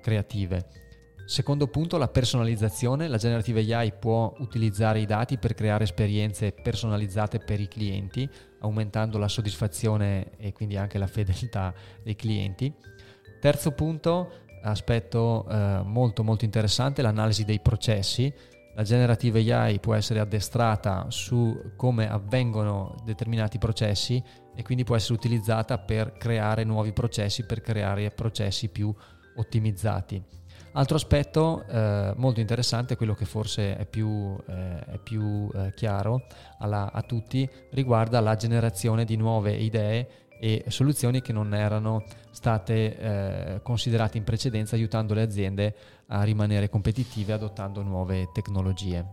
creative. 0.00 0.84
Secondo 1.26 1.66
punto, 1.66 1.98
la 1.98 2.06
personalizzazione. 2.06 3.08
La 3.08 3.16
Generative 3.16 3.74
AI 3.74 3.92
può 3.92 4.32
utilizzare 4.38 5.00
i 5.00 5.06
dati 5.06 5.38
per 5.38 5.54
creare 5.54 5.82
esperienze 5.82 6.52
personalizzate 6.52 7.40
per 7.40 7.58
i 7.58 7.66
clienti, 7.66 8.28
aumentando 8.60 9.18
la 9.18 9.26
soddisfazione 9.26 10.36
e 10.36 10.52
quindi 10.52 10.76
anche 10.76 10.98
la 10.98 11.08
fedeltà 11.08 11.74
dei 12.04 12.14
clienti. 12.14 12.72
Terzo 13.40 13.72
punto, 13.72 14.44
aspetto 14.62 15.46
eh, 15.48 15.82
molto 15.84 16.22
molto 16.22 16.44
interessante, 16.44 17.02
l'analisi 17.02 17.44
dei 17.44 17.58
processi. 17.58 18.32
La 18.76 18.82
Generative 18.82 19.40
AI 19.54 19.80
può 19.80 19.94
essere 19.94 20.20
addestrata 20.20 21.06
su 21.08 21.72
come 21.76 22.10
avvengono 22.10 22.94
determinati 23.04 23.56
processi 23.56 24.22
e 24.54 24.62
quindi 24.62 24.84
può 24.84 24.94
essere 24.94 25.14
utilizzata 25.14 25.78
per 25.78 26.12
creare 26.18 26.62
nuovi 26.62 26.92
processi, 26.92 27.46
per 27.46 27.62
creare 27.62 28.10
processi 28.10 28.68
più 28.68 28.94
ottimizzati. 29.36 30.22
Altro 30.72 30.96
aspetto 30.96 31.64
eh, 31.66 32.12
molto 32.16 32.40
interessante, 32.40 32.96
quello 32.96 33.14
che 33.14 33.24
forse 33.24 33.78
è 33.78 33.86
più, 33.86 34.36
eh, 34.46 34.84
è 34.84 34.98
più 34.98 35.48
eh, 35.54 35.72
chiaro 35.74 36.26
alla, 36.58 36.92
a 36.92 37.00
tutti, 37.00 37.48
riguarda 37.70 38.20
la 38.20 38.36
generazione 38.36 39.06
di 39.06 39.16
nuove 39.16 39.54
idee 39.54 40.25
e 40.46 40.62
soluzioni 40.68 41.22
che 41.22 41.32
non 41.32 41.52
erano 41.54 42.04
state 42.30 42.96
eh, 42.96 43.60
considerate 43.64 44.16
in 44.16 44.22
precedenza, 44.22 44.76
aiutando 44.76 45.12
le 45.12 45.22
aziende 45.22 45.74
a 46.06 46.22
rimanere 46.22 46.68
competitive 46.68 47.32
adottando 47.32 47.82
nuove 47.82 48.30
tecnologie. 48.32 49.04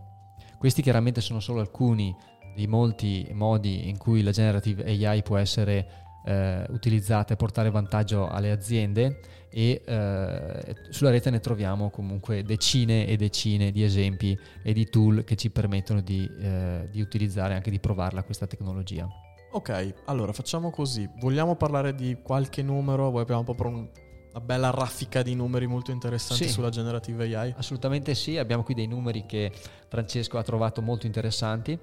Questi 0.56 0.80
chiaramente 0.80 1.20
sono 1.20 1.40
solo 1.40 1.58
alcuni 1.58 2.14
dei 2.54 2.68
molti 2.68 3.28
modi 3.32 3.88
in 3.88 3.98
cui 3.98 4.22
la 4.22 4.30
generative 4.30 4.84
AI 4.84 5.24
può 5.24 5.36
essere 5.36 5.88
eh, 6.24 6.66
utilizzata 6.68 7.34
e 7.34 7.36
portare 7.36 7.68
vantaggio 7.68 8.28
alle 8.28 8.52
aziende 8.52 9.18
e 9.50 9.82
eh, 9.84 10.76
sulla 10.90 11.10
rete 11.10 11.30
ne 11.30 11.40
troviamo 11.40 11.90
comunque 11.90 12.44
decine 12.44 13.08
e 13.08 13.16
decine 13.16 13.72
di 13.72 13.82
esempi 13.82 14.38
e 14.62 14.72
di 14.72 14.88
tool 14.88 15.24
che 15.24 15.34
ci 15.34 15.50
permettono 15.50 16.00
di, 16.00 16.30
eh, 16.40 16.88
di 16.92 17.00
utilizzare 17.00 17.54
anche 17.54 17.72
di 17.72 17.80
provarla 17.80 18.22
questa 18.22 18.46
tecnologia. 18.46 19.23
Ok, 19.54 19.94
allora 20.06 20.32
facciamo 20.32 20.70
così. 20.70 21.08
Vogliamo 21.20 21.54
parlare 21.54 21.94
di 21.94 22.16
qualche 22.20 22.60
numero? 22.60 23.10
Voi 23.10 23.22
abbiamo 23.22 23.44
proprio 23.44 23.68
un, 23.68 23.88
una 24.30 24.40
bella 24.40 24.70
raffica 24.70 25.22
di 25.22 25.36
numeri 25.36 25.68
molto 25.68 25.92
interessanti 25.92 26.46
sì, 26.46 26.50
sulla 26.50 26.70
generative 26.70 27.32
AI? 27.36 27.54
Assolutamente 27.56 28.16
sì, 28.16 28.36
abbiamo 28.36 28.64
qui 28.64 28.74
dei 28.74 28.88
numeri 28.88 29.26
che 29.26 29.52
Francesco 29.86 30.38
ha 30.38 30.42
trovato 30.42 30.82
molto 30.82 31.06
interessanti. 31.06 31.78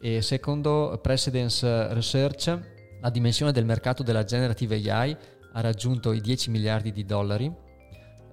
E 0.00 0.22
secondo 0.22 1.00
Precedence 1.02 1.92
Research, 1.92 2.58
la 3.00 3.10
dimensione 3.10 3.50
del 3.50 3.64
mercato 3.64 4.04
della 4.04 4.22
generative 4.22 4.76
AI 4.76 5.16
ha 5.54 5.60
raggiunto 5.60 6.12
i 6.12 6.20
10 6.20 6.50
miliardi 6.50 6.92
di 6.92 7.04
dollari 7.04 7.52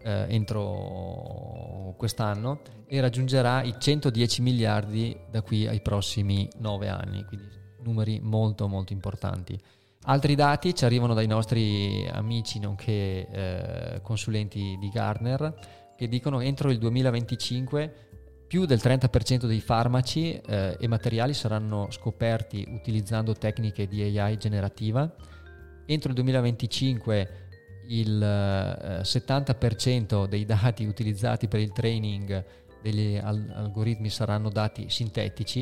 eh, 0.03 0.25
entro 0.29 1.95
quest'anno 1.97 2.61
e 2.85 3.01
raggiungerà 3.01 3.63
i 3.63 3.73
110 3.75 4.43
miliardi 4.43 5.17
da 5.31 5.41
qui 5.41 5.65
ai 5.65 5.81
prossimi 5.81 6.47
9 6.59 6.87
anni, 6.89 7.25
quindi 7.25 7.57
numeri 7.87 8.19
molto 8.21 8.67
molto 8.67 8.93
importanti. 8.93 9.59
Altri 10.03 10.35
dati 10.35 10.75
ci 10.75 10.85
arrivano 10.85 11.13
dai 11.13 11.27
nostri 11.27 12.07
amici 12.11 12.59
nonché 12.59 13.27
eh, 13.29 13.99
consulenti 14.01 14.77
di 14.79 14.89
Gartner 14.89 15.53
che 15.97 16.07
dicono 16.07 16.37
che 16.37 16.45
entro 16.45 16.69
il 16.69 16.77
2025 16.77 17.93
più 18.47 18.65
del 18.65 18.79
30% 18.81 19.45
dei 19.45 19.59
farmaci 19.59 20.39
eh, 20.39 20.77
e 20.79 20.87
materiali 20.87 21.33
saranno 21.33 21.87
scoperti 21.91 22.65
utilizzando 22.69 23.33
tecniche 23.33 23.87
di 23.87 24.17
AI 24.17 24.37
generativa. 24.37 25.13
Entro 25.85 26.09
il 26.09 26.15
2025 26.15 27.29
il 27.89 28.21
eh, 28.21 29.01
70% 29.01 30.25
dei 30.25 30.45
dati 30.45 30.85
utilizzati 30.85 31.47
per 31.47 31.59
il 31.59 31.71
training 31.71 32.45
degli 32.81 33.17
al- 33.17 33.51
algoritmi 33.53 34.09
saranno 34.09 34.49
dati 34.49 34.89
sintetici. 34.89 35.61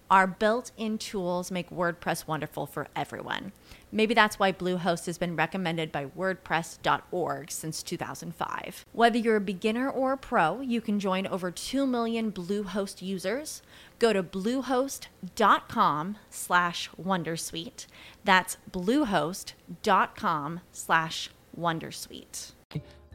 our 0.11 0.27
built 0.27 0.71
in 0.75 0.97
tools 0.97 1.49
make 1.49 1.69
WordPress 1.69 2.27
wonderful 2.27 2.65
for 2.65 2.87
everyone. 2.97 3.53
Maybe 3.93 4.13
that's 4.13 4.37
why 4.37 4.51
Bluehost 4.51 5.05
has 5.05 5.17
been 5.17 5.37
recommended 5.37 5.89
by 5.91 6.05
WordPress.org 6.05 7.49
since 7.49 7.81
2005. 7.81 8.85
Whether 8.91 9.17
you're 9.17 9.37
a 9.37 9.41
beginner 9.41 9.89
or 9.89 10.11
a 10.11 10.17
pro, 10.17 10.59
you 10.59 10.81
can 10.81 10.99
join 10.99 11.25
over 11.27 11.49
2 11.49 11.87
million 11.87 12.31
Bluehost 12.31 13.01
users. 13.01 13.61
Go 13.99 14.11
to 14.11 14.21
bluehost.com 14.21 16.17
slash 16.29 16.89
wondersuite. 17.01 17.85
That's 18.25 18.57
bluehost.com 18.69 20.59
slash 20.73 21.29
wondersuite. 21.57 22.53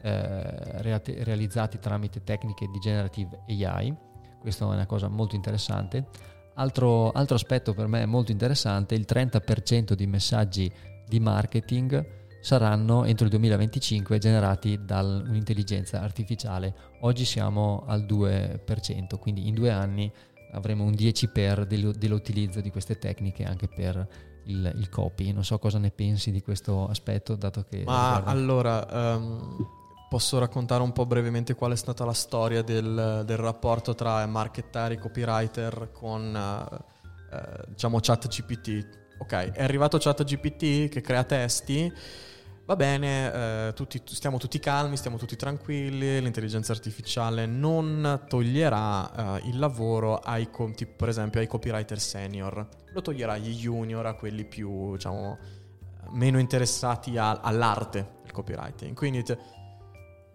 Eh, 0.01 1.23
realizzati 1.23 1.79
tramite 1.79 2.23
tecniche 2.23 2.67
di 2.71 2.79
generative 2.79 3.39
AI. 3.47 3.95
Questa 4.39 4.65
è 4.65 4.67
una 4.67 4.85
cosa 4.85 5.07
molto 5.07 5.35
interessante 5.35 6.35
Altro, 6.59 7.11
altro 7.11 7.35
aspetto 7.35 7.73
per 7.73 7.87
me 7.87 8.05
molto 8.05 8.31
interessante, 8.31 8.95
il 8.95 9.05
30% 9.07 9.93
di 9.93 10.07
messaggi 10.07 10.71
di 11.07 11.19
marketing 11.19 12.15
saranno 12.41 13.03
entro 13.03 13.25
il 13.25 13.31
2025 13.31 14.17
generati 14.19 14.79
da 14.83 15.01
un'intelligenza 15.01 16.01
artificiale. 16.01 16.73
Oggi 17.01 17.25
siamo 17.25 17.83
al 17.87 18.03
2%, 18.03 19.19
quindi 19.19 19.47
in 19.47 19.53
due 19.53 19.69
anni 19.69 20.11
avremo 20.53 20.83
un 20.83 20.93
10 20.93 21.27
per 21.29 21.65
dell'utilizzo 21.65 22.61
di 22.61 22.71
queste 22.71 22.97
tecniche 22.97 23.43
anche 23.43 23.67
per 23.67 24.07
il, 24.45 24.71
il, 24.75 24.89
copy. 24.89 25.31
Non 25.33 25.43
so 25.43 25.59
cosa 25.59 25.77
ne 25.77 25.91
pensi 25.91 26.31
di 26.31 26.41
questo 26.41 26.87
aspetto, 26.87 27.35
dato 27.35 27.65
che... 27.69 27.83
Ma 27.83 28.17
riguarda... 28.17 28.29
allora, 28.31 29.15
um, 29.17 29.67
posso 30.09 30.39
raccontare 30.39 30.81
un 30.83 30.91
po' 30.91 31.05
brevemente 31.05 31.55
qual 31.55 31.73
è 31.73 31.75
stata 31.75 32.05
la 32.05 32.13
storia 32.13 32.61
del, 32.61 33.23
del 33.25 33.37
rapporto 33.37 33.95
tra 33.95 34.25
markettari 34.25 34.95
e 34.95 34.99
copywriter 34.99 35.89
con, 35.91 36.33
uh, 36.33 37.35
uh, 37.35 37.69
diciamo, 37.69 37.99
ChatGPT. 37.99 39.05
Ok, 39.19 39.33
è 39.33 39.63
arrivato 39.63 39.97
ChatGPT 39.97 40.89
che 40.89 41.01
crea 41.01 41.23
testi 41.23 41.91
va 42.67 42.75
bene, 42.75 43.69
eh, 43.69 43.73
tutti, 43.73 44.01
stiamo 44.03 44.37
tutti 44.37 44.59
calmi, 44.59 44.97
stiamo 44.97 45.15
tutti 45.15 45.37
tranquilli, 45.37 46.19
l'intelligenza 46.19 46.73
artificiale 46.73 47.45
non 47.45 48.25
toglierà 48.27 49.39
eh, 49.39 49.47
il 49.47 49.57
lavoro 49.57 50.17
ai, 50.17 50.49
tipo, 50.75 50.95
per 50.97 51.07
esempio 51.07 51.39
ai 51.39 51.47
copywriter 51.47 51.97
senior, 51.97 52.67
lo 52.91 53.01
toglierà 53.01 53.33
agli 53.33 53.55
junior, 53.55 54.05
a 54.05 54.15
quelli 54.15 54.43
più, 54.43 54.91
diciamo, 54.91 55.37
meno 56.09 56.39
interessati 56.39 57.17
a, 57.17 57.39
all'arte 57.39 58.15
del 58.23 58.33
copywriting. 58.33 58.93
Quindi 58.93 59.23
te, 59.23 59.37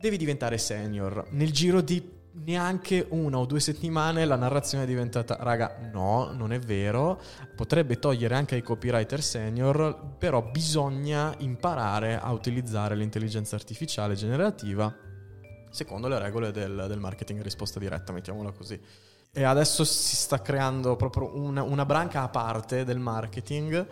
devi 0.03 0.17
diventare 0.17 0.59
senior 0.59 1.29
nel 1.31 1.53
giro 1.53 1.81
di 1.81 2.21
neanche 2.45 3.07
una 3.11 3.39
o 3.39 3.47
due 3.47 3.61
settimane 3.61 4.25
la 4.25 4.35
narrazione 4.35 4.83
è 4.83 4.87
diventata, 4.87 5.37
raga, 5.39 5.79
no, 5.93 6.33
non 6.33 6.53
è 6.53 6.59
vero, 6.59 7.21
potrebbe 7.55 8.01
togliere 8.01 8.35
anche 8.35 8.57
ai 8.57 8.63
copywriter 8.63 9.23
senior, 9.23 10.15
però 10.19 10.43
bisogna 10.43 11.35
imparare 11.39 12.19
a 12.19 12.33
utilizzare 12.33 12.97
l'intelligenza 12.97 13.55
artificiale 13.55 14.15
generativa 14.15 14.93
secondo 15.71 16.09
le 16.09 16.19
regole 16.19 16.51
del, 16.51 16.87
del 16.89 16.99
marketing 16.99 17.41
risposta 17.41 17.79
diretta, 17.79 18.13
mettiamola 18.13 18.51
così. 18.51 18.81
E 19.35 19.45
adesso 19.45 19.83
si 19.85 20.15
sta 20.15 20.43
creando 20.43 20.95
proprio 20.95 21.35
una, 21.35 21.63
una 21.63 21.87
branca 21.87 22.21
a 22.21 22.29
parte 22.29 22.85
del 22.85 22.99
marketing. 22.99 23.87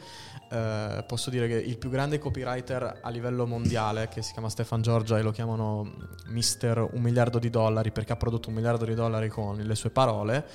Eh, 0.50 1.04
posso 1.06 1.30
dire 1.30 1.49
che 1.49 1.54
il 1.54 1.78
più 1.78 1.88
grande 1.88 2.18
copywriter 2.18 2.99
a 3.00 3.09
livello 3.09 3.47
mondiale, 3.47 4.09
che 4.09 4.20
si 4.20 4.32
chiama 4.32 4.50
Stefan 4.50 4.82
Giorgia 4.82 5.16
e 5.16 5.23
lo 5.23 5.30
chiamano 5.30 5.92
Mister 6.26 6.87
un 6.92 7.00
miliardo 7.00 7.38
di 7.38 7.49
dollari 7.49 7.90
perché 7.90 8.12
ha 8.12 8.16
prodotto 8.16 8.50
un 8.50 8.56
miliardo 8.56 8.85
di 8.85 8.92
dollari 8.92 9.30
con 9.30 9.56
le 9.56 9.75
sue 9.76 9.88
parole, 9.88 10.47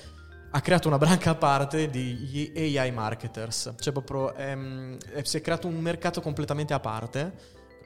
ha 0.52 0.62
creato 0.62 0.88
una 0.88 1.00
branca 1.00 1.32
a 1.32 1.36
parte 1.36 1.90
di 1.90 2.52
AI 2.56 2.92
marketers. 2.92 3.74
Cioè 3.80 3.92
proprio 3.92 4.36
ehm, 4.36 4.98
si 5.24 5.38
è 5.38 5.42
creato 5.42 5.66
un 5.66 5.80
mercato 5.80 6.22
completamente 6.22 6.76
a 6.76 6.80
parte, 6.80 7.34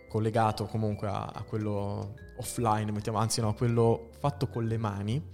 collegato 0.10 0.66
comunque 0.66 1.08
a, 1.08 1.32
a 1.34 1.44
quello 1.44 2.16
offline, 2.40 2.92
mettiamo, 2.92 3.20
anzi 3.20 3.40
no, 3.40 3.48
a 3.48 3.54
quello 3.54 4.10
fatto 4.20 4.50
con 4.50 4.66
le 4.66 4.78
mani 4.78 5.32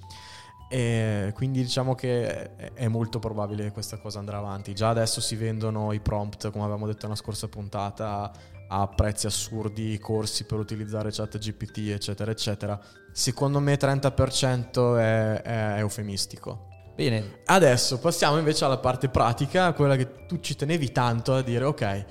e 0.69 1.31
quindi 1.35 1.61
diciamo 1.61 1.93
che 1.93 2.55
è 2.73 2.87
molto 2.87 3.19
probabile 3.19 3.63
che 3.65 3.71
questa 3.71 3.97
cosa 3.97 4.19
andrà 4.19 4.37
avanti. 4.37 4.73
Già 4.73 4.89
adesso 4.89 5.21
si 5.21 5.35
vendono 5.35 5.91
i 5.91 5.99
prompt, 5.99 6.49
come 6.51 6.63
avevamo 6.63 6.87
detto 6.87 7.03
nella 7.03 7.17
scorsa 7.17 7.47
puntata, 7.47 8.31
a 8.67 8.87
prezzi 8.87 9.27
assurdi, 9.27 9.97
corsi 9.99 10.45
per 10.45 10.57
utilizzare 10.57 11.11
chat 11.11 11.37
GPT, 11.37 11.89
eccetera, 11.89 12.31
eccetera. 12.31 12.79
Secondo 13.11 13.59
me 13.59 13.77
30% 13.77 14.97
è, 14.97 15.41
è 15.41 15.75
eufemistico. 15.77 16.67
Bene. 16.95 17.41
Adesso 17.45 17.99
passiamo 17.99 18.37
invece 18.37 18.65
alla 18.65 18.77
parte 18.77 19.09
pratica, 19.09 19.73
quella 19.73 19.95
che 19.95 20.25
tu 20.25 20.39
ci 20.39 20.55
tenevi 20.55 20.91
tanto 20.91 21.33
a 21.33 21.41
dire, 21.41 21.65
ok, 21.65 22.05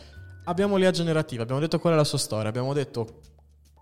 abbiamo 0.45 0.77
l'IA 0.77 0.91
generativa, 0.91 1.43
abbiamo 1.43 1.61
detto 1.61 1.79
qual 1.79 1.95
è 1.95 1.97
la 1.97 2.05
sua 2.05 2.19
storia, 2.19 2.49
abbiamo 2.49 2.73
detto 2.73 3.21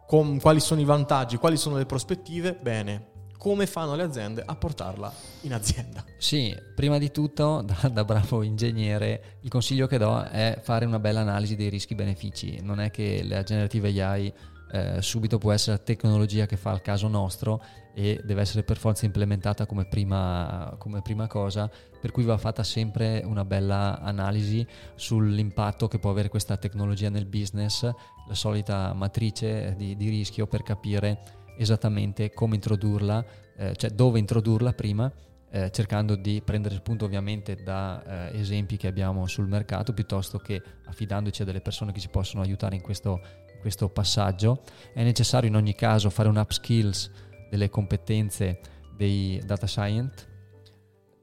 com- 0.07 0.41
quali 0.41 0.61
sono 0.61 0.81
i 0.81 0.85
vantaggi, 0.85 1.37
quali 1.37 1.57
sono 1.57 1.76
le 1.76 1.87
prospettive, 1.87 2.57
bene, 2.61 3.12
come 3.42 3.66
fanno 3.66 3.96
le 3.96 4.04
aziende 4.04 4.44
a 4.46 4.54
portarla 4.54 5.12
in 5.40 5.52
azienda. 5.52 6.04
Sì, 6.16 6.56
prima 6.76 6.99
di 6.99 7.11
tutto, 7.11 7.61
da, 7.66 7.88
da, 7.88 8.04
bravo 8.04 8.44
ingegnere, 8.44 9.38
il 9.40 9.50
consiglio 9.50 9.88
che 9.88 9.99
do 9.99 10.22
è 10.22 10.61
fare 10.62 10.84
una 10.84 11.00
bella 11.00 11.22
analisi 11.22 11.56
dei 11.56 11.68
rischi-benefici. 11.68 12.61
Non 12.62 12.78
è 12.78 12.92
che 12.92 13.25
la 13.25 13.42
generative 13.42 14.00
AI 14.00 14.32
eh, 14.70 15.02
subito 15.02 15.38
può 15.38 15.50
essere 15.50 15.76
la 15.76 15.82
tecnologia 15.82 16.46
che 16.46 16.56
fa 16.56 16.70
il 16.70 16.82
caso 16.82 17.08
nostro 17.08 17.61
e 17.92 18.20
deve 18.22 18.42
essere 18.42 18.62
per 18.62 18.78
forza 18.78 19.07
implementata 19.07 19.66
come 19.66 19.87
prima, 19.87 20.76
come 20.78 21.02
prima 21.02 21.26
cosa, 21.26 21.68
per 22.00 22.12
cui 22.12 22.22
va 22.22 22.38
fatta 22.38 22.62
sempre 22.62 23.22
una 23.24 23.44
bella 23.44 23.98
analisi 23.98 24.64
sull'impatto 24.94 25.88
che 25.88 25.98
può 25.98 26.11
avere 26.11 26.28
questa 26.28 26.57
tecnologia 26.59 27.09
nel 27.09 27.26
business, 27.26 27.83
la 27.83 28.35
solita 28.35 28.92
matrice 28.94 29.74
di, 29.76 29.96
di 29.96 30.09
rischio 30.09 30.46
per 30.46 30.62
capire 30.62 31.40
esattamente 31.57 32.33
come 32.33 32.55
introdurla, 32.57 33.25
eh, 33.57 33.77
cioè 33.77 33.91
dove 33.91 34.19
introdurla 34.19 34.73
prima, 34.73 35.12
eh, 35.51 35.71
cercando 35.71 36.17
di 36.17 36.41
prendere 36.43 36.77
spunto 36.77 37.05
ovviamente 37.05 37.57
da 37.62 38.31
eh, 38.31 38.38
esempi 38.38 38.79
che 38.79 38.87
abbiamo 38.87 39.27
sul 39.27 39.47
mercato 39.47 39.93
piuttosto 39.93 40.38
che 40.38 40.62
affidandoci 40.87 41.43
a 41.43 41.45
delle 41.45 41.61
persone 41.61 41.93
che 41.93 42.01
ci 42.01 42.09
possono 42.09 42.43
aiutare 42.43 42.75
in 42.75 42.81
questo, 42.81 43.21
in 43.53 43.61
questo 43.61 43.91
passaggio. 43.91 44.62
È 44.95 45.03
necessario 45.03 45.49
in 45.49 45.57
ogni 45.57 45.75
caso 45.75 46.09
fare 46.09 46.31
un 46.31 46.37
upskills 46.37 47.11
delle 47.51 47.69
competenze 47.69 48.61
dei 48.97 49.43
data, 49.45 49.67
science, 49.67 50.27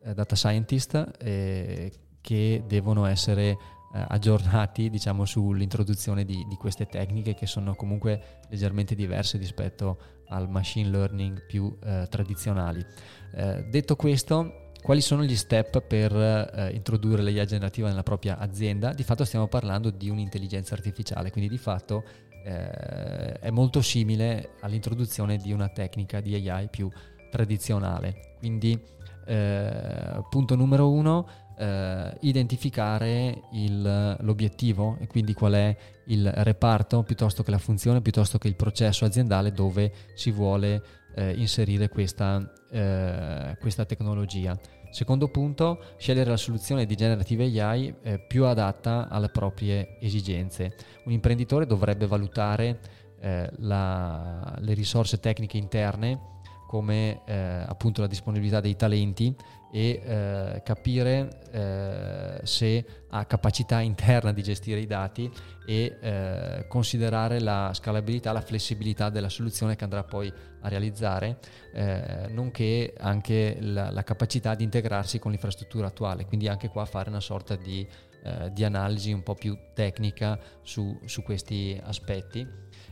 eh, 0.04 0.14
data 0.14 0.36
scientist 0.36 1.12
eh, 1.20 1.92
che 2.22 2.64
devono 2.68 3.06
essere 3.06 3.58
eh, 3.92 4.06
aggiornati 4.10 4.92
diciamo, 4.92 5.26
sull'introduzione 5.26 6.24
di, 6.24 6.46
di, 6.48 6.56
queste 6.56 6.86
tecniche 6.86 7.34
che 7.34 7.48
sono 7.48 7.74
comunque 7.74 8.42
leggermente 8.50 8.94
diverse 8.94 9.40
rispetto 9.40 10.19
al 10.30 10.50
machine 10.50 10.90
learning 10.90 11.46
più 11.46 11.76
eh, 11.84 12.08
tradizionali. 12.10 12.86
Eh, 13.34 13.66
detto 13.70 13.96
questo, 13.96 14.72
quali 14.82 15.02
sono 15.02 15.24
gli 15.24 15.36
step 15.36 15.82
per 15.82 16.16
eh, 16.16 16.72
introdurre 16.74 17.22
l'IA 17.22 17.46
generativa 17.46 17.88
nella 17.88 18.04
propria 18.04 18.38
azienda? 18.38 18.94
Di 18.94 19.04
fatto 19.04 19.26
stiamo 19.26 19.48
parlando 19.48 19.90
di 19.90 20.10
un'intelligenza 20.10 20.74
artificiale, 20.74 21.32
quindi 21.32 21.50
di 21.50 21.58
fatto 21.58 22.04
eh, 22.44 23.40
è 23.40 23.50
molto 23.50 23.82
simile 23.82 24.52
all'introduzione 24.62 25.38
di 25.38 25.52
una 25.52 25.68
tecnica 25.70 26.22
di 26.22 26.50
AI 26.50 26.70
più 26.70 26.90
tradizionale. 27.30 28.36
Quindi 28.40 28.82
eh, 29.30 30.24
punto 30.28 30.56
numero 30.56 30.90
uno, 30.90 31.28
eh, 31.56 32.18
identificare 32.22 33.44
il, 33.52 34.18
l'obiettivo 34.22 34.98
e 35.00 35.06
quindi 35.06 35.34
qual 35.34 35.54
è 35.54 35.78
il 36.08 36.32
reparto 36.32 37.04
piuttosto 37.04 37.44
che 37.44 37.52
la 37.52 37.60
funzione, 37.60 38.02
piuttosto 38.02 38.40
che 38.40 38.48
il 38.48 38.56
processo 38.56 39.06
aziendale 39.06 39.52
dove 39.52 39.94
si 40.16 40.32
vuole 40.32 40.82
eh, 41.16 41.34
inserire 41.34 41.90
questa, 41.90 42.52
eh, 42.72 43.56
questa, 43.60 43.86
tecnologia. 43.86 44.58
Secondo 44.90 45.28
punto, 45.28 45.80
scegliere 45.98 46.32
la 46.32 46.38
soluzione 46.38 46.88
di 46.88 46.96
generative 46.96 47.62
AI 47.62 47.94
eh, 48.02 48.20
più 48.20 48.46
adatta 48.46 49.08
alle 49.10 49.30
proprie 49.30 50.00
esigenze. 50.00 50.76
Un 51.06 51.12
imprenditore 51.12 51.68
dovrebbe 51.68 52.08
valutare 52.08 52.80
la, 53.22 54.56
le 54.60 54.74
risorse 54.74 55.20
tecniche 55.20 55.58
interne 55.58 56.39
come 56.70 57.22
eh, 57.26 57.64
appunto 57.66 58.02
la 58.02 58.06
disponibilità 58.06 58.60
dei 58.60 58.76
talenti 58.76 59.36
e 59.72 60.02
eh, 60.06 60.62
capire 60.64 61.42
eh, 61.52 62.40
se 62.44 62.86
ha 63.10 63.26
capacità 63.26 63.80
interna 63.80 64.32
di 64.32 64.44
gestire 64.44 64.80
i 64.80 64.86
dati 64.86 65.32
e 65.66 65.98
eh, 66.00 66.66
considerare 66.68 67.40
la 67.40 67.72
scalabilità, 67.74 68.32
la 68.32 68.42
flessibilità 68.42 69.10
della 69.10 69.30
soluzione 69.30 69.76
che 69.76 69.84
andrà 69.84 70.04
poi 70.04 70.32
a 70.62 70.68
realizzare, 70.68 71.40
eh, 71.74 72.28
nonché 72.30 72.94
anche 73.00 73.58
la, 73.62 73.90
la, 73.90 74.04
capacità 74.04 74.54
di 74.54 74.64
integrarsi 74.64 75.18
con 75.18 75.32
l'infrastruttura 75.32 75.88
attuale, 75.88 76.28
quindi 76.28 76.48
anche 76.48 76.70
qua 76.70 76.86
fare 76.86 77.10
una 77.10 77.20
sorta 77.20 77.56
di, 77.56 77.88
eh, 78.24 78.52
di 78.52 78.64
analisi 78.64 79.12
un 79.12 79.24
po' 79.24 79.36
più 79.36 79.58
tecnica 79.74 80.40
su, 80.62 81.00
su 81.06 81.24
questi 81.24 81.80
aspetti 81.84 82.48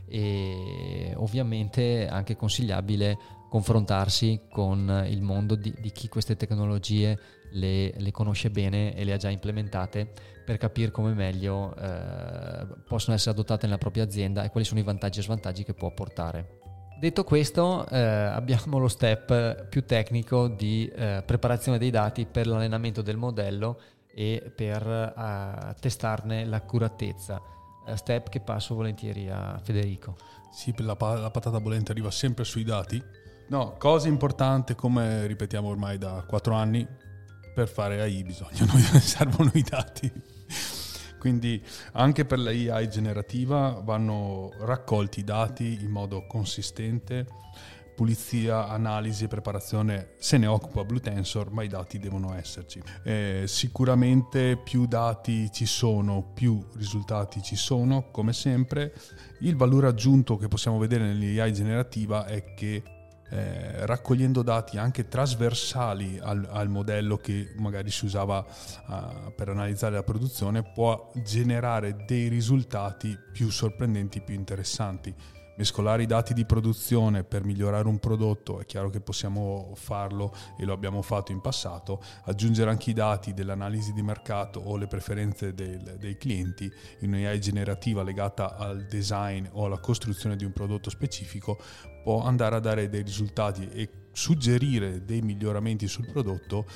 e 0.06 1.12
ovviamente 1.16 2.08
anche 2.08 2.36
consigliabile 2.36 3.18
confrontarsi 3.48 4.42
con 4.50 5.06
il 5.08 5.22
mondo 5.22 5.54
di, 5.54 5.74
di 5.78 5.90
chi 5.90 6.08
queste 6.08 6.36
tecnologie 6.36 7.18
le, 7.52 7.92
le, 7.96 8.10
conosce 8.10 8.50
bene 8.50 8.94
e 8.94 9.04
le 9.04 9.14
ha 9.14 9.16
già 9.16 9.30
implementate 9.30 10.12
per 10.44 10.58
capire 10.58 10.90
come 10.90 11.14
meglio 11.14 11.74
eh, 11.76 12.66
possono 12.86 13.16
essere 13.16 13.32
adottate 13.32 13.66
nella 13.66 13.78
propria 13.78 14.04
azienda 14.04 14.44
e 14.44 14.50
quali 14.50 14.66
sono 14.66 14.80
i 14.80 14.82
vantaggi 14.82 15.20
e 15.20 15.22
svantaggi 15.22 15.64
che 15.64 15.74
può 15.74 15.92
portare. 15.92 16.56
Detto 16.98 17.22
questo, 17.22 17.86
eh, 17.88 17.96
abbiamo 17.96 18.78
lo 18.78 18.88
step 18.88 19.68
più 19.68 19.84
tecnico 19.84 20.48
di 20.48 20.90
eh, 20.94 21.22
preparazione 21.24 21.78
dei 21.78 21.90
dati 21.90 22.26
per 22.26 22.46
l'allenamento 22.46 23.02
del 23.02 23.16
modello 23.16 23.80
e 24.18 24.52
per 24.54 24.84
eh, 24.86 25.74
testarne 25.80 26.44
l'accuratezza. 26.44 27.40
Eh, 27.86 27.96
step 27.96 28.28
che 28.28 28.40
passo 28.40 28.74
volentieri 28.74 29.30
a 29.30 29.60
Federico. 29.62 30.16
Sì, 30.50 30.74
la, 30.78 30.96
la 30.98 31.30
patata 31.30 31.60
bollente 31.60 31.92
arriva 31.92 32.10
sempre 32.10 32.44
sui 32.44 32.64
dati 32.64 33.02
No, 33.48 33.76
cosa 33.78 34.08
importante 34.08 34.74
come 34.74 35.26
ripetiamo 35.26 35.68
ormai 35.68 35.96
da 35.96 36.22
quattro 36.26 36.52
anni, 36.52 36.86
per 37.54 37.66
fare 37.66 38.02
AI 38.02 38.22
bisogna, 38.22 38.66
servono 39.00 39.50
i 39.54 39.62
dati. 39.62 40.12
Quindi 41.18 41.62
anche 41.92 42.26
per 42.26 42.38
la 42.38 42.50
AI 42.50 42.90
generativa 42.90 43.80
vanno 43.82 44.52
raccolti 44.60 45.20
i 45.20 45.24
dati 45.24 45.78
in 45.80 45.90
modo 45.90 46.26
consistente, 46.26 47.26
pulizia, 47.98 48.68
analisi 48.68 49.24
e 49.24 49.26
preparazione 49.26 50.10
se 50.18 50.38
ne 50.38 50.46
occupa 50.46 50.84
Blue 50.84 51.00
Tensor, 51.00 51.50
ma 51.50 51.64
i 51.64 51.66
dati 51.66 51.98
devono 51.98 52.32
esserci. 52.32 52.80
Eh, 53.02 53.42
sicuramente 53.48 54.56
più 54.56 54.86
dati 54.86 55.50
ci 55.50 55.66
sono, 55.66 56.30
più 56.32 56.64
risultati 56.76 57.42
ci 57.42 57.56
sono, 57.56 58.08
come 58.12 58.32
sempre. 58.32 58.94
Il 59.40 59.56
valore 59.56 59.88
aggiunto 59.88 60.36
che 60.36 60.46
possiamo 60.46 60.78
vedere 60.78 61.12
nell'AI 61.12 61.52
generativa 61.52 62.24
è 62.24 62.54
che 62.54 62.84
eh, 63.30 63.84
raccogliendo 63.84 64.42
dati 64.42 64.78
anche 64.78 65.08
trasversali 65.08 66.20
al, 66.22 66.48
al, 66.52 66.68
modello 66.68 67.16
che 67.16 67.52
magari 67.56 67.90
si 67.90 68.04
usava 68.04 68.38
uh, 68.38 69.34
per 69.34 69.48
analizzare 69.48 69.96
la 69.96 70.04
produzione, 70.04 70.62
può 70.62 71.10
generare 71.24 72.04
dei 72.06 72.28
risultati 72.28 73.18
più 73.32 73.50
sorprendenti, 73.50 74.20
più 74.20 74.34
interessanti 74.34 75.12
mescolare 75.58 76.04
i 76.04 76.06
dati 76.06 76.34
di 76.34 76.46
produzione 76.46 77.24
per 77.24 77.42
migliorare 77.44 77.88
un 77.88 77.98
prodotto, 77.98 78.60
è 78.60 78.64
chiaro 78.64 78.90
che 78.90 79.00
possiamo 79.00 79.72
farlo 79.74 80.32
e 80.56 80.64
lo 80.64 80.72
abbiamo 80.72 81.02
fatto 81.02 81.32
in 81.32 81.40
passato, 81.40 82.00
aggiungere 82.26 82.70
anche 82.70 82.90
i 82.90 82.92
dati 82.94 83.34
dell'analisi 83.34 83.92
di 83.92 84.02
mercato 84.02 84.60
o 84.60 84.76
le 84.76 84.86
preferenze 84.86 85.54
del, 85.54 85.96
dei 85.98 86.16
clienti 86.16 86.70
in 87.00 87.12
un'AI 87.12 87.40
generativa 87.40 88.04
legata 88.04 88.56
al 88.56 88.86
design 88.86 89.46
o 89.50 89.64
alla 89.64 89.80
costruzione 89.80 90.36
di 90.36 90.44
un 90.44 90.52
prodotto 90.52 90.90
specifico 90.90 91.58
può 92.04 92.22
andare 92.22 92.54
a 92.54 92.60
dare 92.60 92.88
dei 92.88 93.02
risultati 93.02 93.68
e 93.68 93.90
suggerire 94.12 95.04
dei 95.04 95.22
miglioramenti 95.22 95.88
sul 95.88 96.06
prodotto 96.06 96.66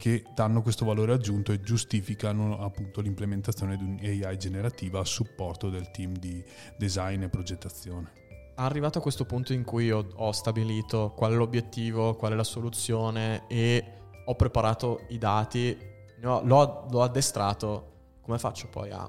che 0.00 0.24
danno 0.34 0.62
questo 0.62 0.86
valore 0.86 1.12
aggiunto 1.12 1.52
e 1.52 1.60
giustificano 1.60 2.58
appunto 2.64 3.02
l'implementazione 3.02 3.76
di 3.76 3.84
un'AI 3.84 4.38
generativa 4.38 4.98
a 4.98 5.04
supporto 5.04 5.68
del 5.68 5.90
team 5.90 6.16
di 6.16 6.42
design 6.78 7.22
e 7.22 7.28
progettazione. 7.28 8.10
Arrivato 8.54 8.96
a 8.96 9.02
questo 9.02 9.26
punto 9.26 9.52
in 9.52 9.62
cui 9.62 9.90
ho, 9.90 10.06
ho 10.14 10.32
stabilito 10.32 11.12
qual 11.14 11.32
è 11.32 11.36
l'obiettivo, 11.36 12.16
qual 12.16 12.32
è 12.32 12.34
la 12.34 12.44
soluzione 12.44 13.46
e 13.46 13.84
ho 14.24 14.34
preparato 14.36 15.04
i 15.10 15.18
dati, 15.18 15.76
ho, 16.24 16.40
l'ho, 16.44 16.86
l'ho 16.90 17.02
addestrato, 17.02 17.92
come 18.22 18.38
faccio 18.38 18.68
poi 18.68 18.90
a 18.90 19.06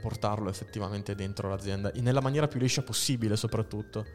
portarlo 0.00 0.48
effettivamente 0.48 1.16
dentro 1.16 1.48
l'azienda, 1.48 1.90
nella 1.96 2.20
maniera 2.20 2.46
più 2.46 2.60
liscia 2.60 2.82
possibile 2.82 3.34
soprattutto? 3.34 4.06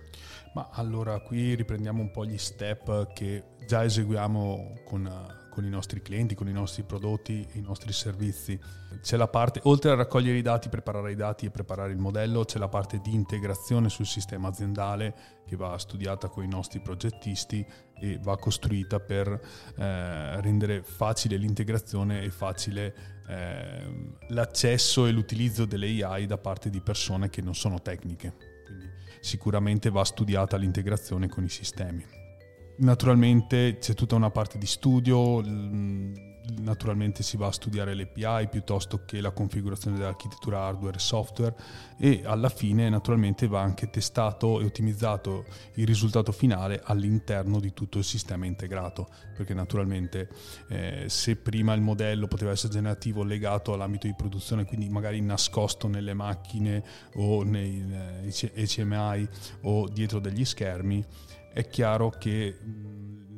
Ma 0.53 0.69
allora 0.71 1.19
qui 1.19 1.55
riprendiamo 1.55 2.01
un 2.01 2.11
po' 2.11 2.25
gli 2.25 2.37
step 2.37 3.11
che 3.11 3.43
già 3.67 3.83
eseguiamo 3.83 4.79
con 4.85 5.43
con 5.55 5.63
i 5.63 5.69
nostri 5.69 6.01
clienti, 6.01 6.35
con 6.35 6.49
i 6.49 6.51
nostri 6.51 6.83
prodotti, 6.83 7.47
i 7.53 7.61
nostri 7.61 7.93
servizi. 7.93 8.59
C'è 9.01 9.15
la 9.15 9.29
parte, 9.29 9.61
oltre 9.63 9.91
a 9.91 9.95
raccogliere 9.95 10.37
i 10.37 10.41
dati, 10.41 10.67
preparare 10.67 11.13
i 11.13 11.15
dati 11.15 11.45
e 11.45 11.49
preparare 11.49 11.93
il 11.93 11.97
modello, 11.97 12.43
c'è 12.43 12.59
la 12.59 12.67
parte 12.67 12.99
di 13.01 13.13
integrazione 13.13 13.87
sul 13.87 14.05
sistema 14.05 14.49
aziendale 14.49 15.15
che 15.47 15.55
va 15.55 15.77
studiata 15.77 16.27
con 16.27 16.43
i 16.43 16.49
nostri 16.49 16.81
progettisti 16.81 17.65
e 17.97 18.19
va 18.21 18.37
costruita 18.37 18.99
per 18.99 19.29
eh, 19.29 20.41
rendere 20.41 20.83
facile 20.83 21.37
l'integrazione 21.37 22.21
e 22.21 22.31
facile 22.31 22.93
eh, 23.29 24.11
l'accesso 24.27 25.05
e 25.05 25.11
l'utilizzo 25.11 25.63
delle 25.63 26.03
AI 26.03 26.25
da 26.25 26.37
parte 26.37 26.69
di 26.69 26.81
persone 26.81 27.29
che 27.29 27.41
non 27.41 27.55
sono 27.55 27.81
tecniche. 27.81 28.35
Quindi 28.65 28.91
sicuramente 29.21 29.89
va 29.89 30.03
studiata 30.03 30.57
l'integrazione 30.57 31.29
con 31.29 31.45
i 31.45 31.49
sistemi. 31.49 32.24
Naturalmente 32.77 33.77
c'è 33.79 33.93
tutta 33.93 34.15
una 34.15 34.31
parte 34.31 34.57
di 34.57 34.65
studio, 34.65 35.41
naturalmente 36.59 37.23
si 37.23 37.37
va 37.37 37.47
a 37.47 37.51
studiare 37.51 37.93
le 37.93 38.03
API 38.03 38.47
piuttosto 38.49 39.03
che 39.05 39.21
la 39.21 39.31
configurazione 39.31 39.97
dell'architettura 39.97 40.61
hardware 40.61 40.97
e 40.97 40.99
software 40.99 41.55
e 41.97 42.21
alla 42.23 42.49
fine 42.49 42.89
naturalmente 42.89 43.47
va 43.47 43.61
anche 43.61 43.89
testato 43.89 44.59
e 44.59 44.65
ottimizzato 44.65 45.45
il 45.75 45.87
risultato 45.87 46.31
finale 46.31 46.81
all'interno 46.83 47.59
di 47.59 47.73
tutto 47.73 47.97
il 47.97 48.03
sistema 48.03 48.45
integrato 48.45 49.07
perché 49.35 49.53
naturalmente 49.53 50.29
eh, 50.67 51.05
se 51.07 51.35
prima 51.35 51.73
il 51.73 51.81
modello 51.81 52.27
poteva 52.27 52.51
essere 52.51 52.73
generativo 52.73 53.23
legato 53.23 53.73
all'ambito 53.73 54.07
di 54.07 54.13
produzione 54.15 54.65
quindi 54.65 54.89
magari 54.89 55.21
nascosto 55.21 55.87
nelle 55.87 56.13
macchine 56.13 56.83
o 57.15 57.43
nei 57.43 57.83
HMI 57.85 59.21
eh, 59.21 59.29
o 59.61 59.87
dietro 59.87 60.19
degli 60.19 60.45
schermi 60.45 61.05
è 61.55 61.69
chiaro 61.69 62.09
che 62.09 62.53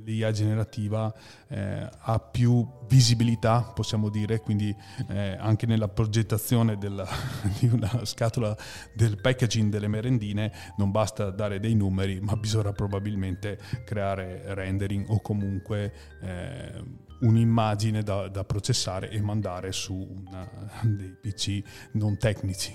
l'IA 0.03 0.31
generativa 0.31 1.13
eh, 1.49 1.87
ha 1.99 2.19
più 2.19 2.67
visibilità, 2.87 3.61
possiamo 3.75 4.09
dire, 4.09 4.39
quindi 4.39 4.75
eh, 5.09 5.37
anche 5.37 5.67
nella 5.67 5.87
progettazione 5.87 6.79
della, 6.79 7.07
di 7.59 7.67
una 7.67 8.05
scatola 8.05 8.57
del 8.95 9.21
packaging 9.21 9.69
delle 9.69 9.87
merendine 9.87 10.51
non 10.77 10.89
basta 10.89 11.29
dare 11.29 11.59
dei 11.59 11.75
numeri, 11.75 12.19
ma 12.19 12.35
bisogna 12.37 12.71
probabilmente 12.71 13.59
creare 13.85 14.55
rendering 14.55 15.05
o 15.09 15.21
comunque 15.21 15.93
eh, 16.23 16.83
un'immagine 17.19 18.01
da, 18.01 18.29
da, 18.29 18.43
processare 18.45 19.11
e 19.11 19.21
mandare 19.21 19.71
su 19.71 19.93
una, 19.93 20.49
dei 20.81 21.15
PC 21.21 21.61
non 21.93 22.17
tecnici. 22.17 22.73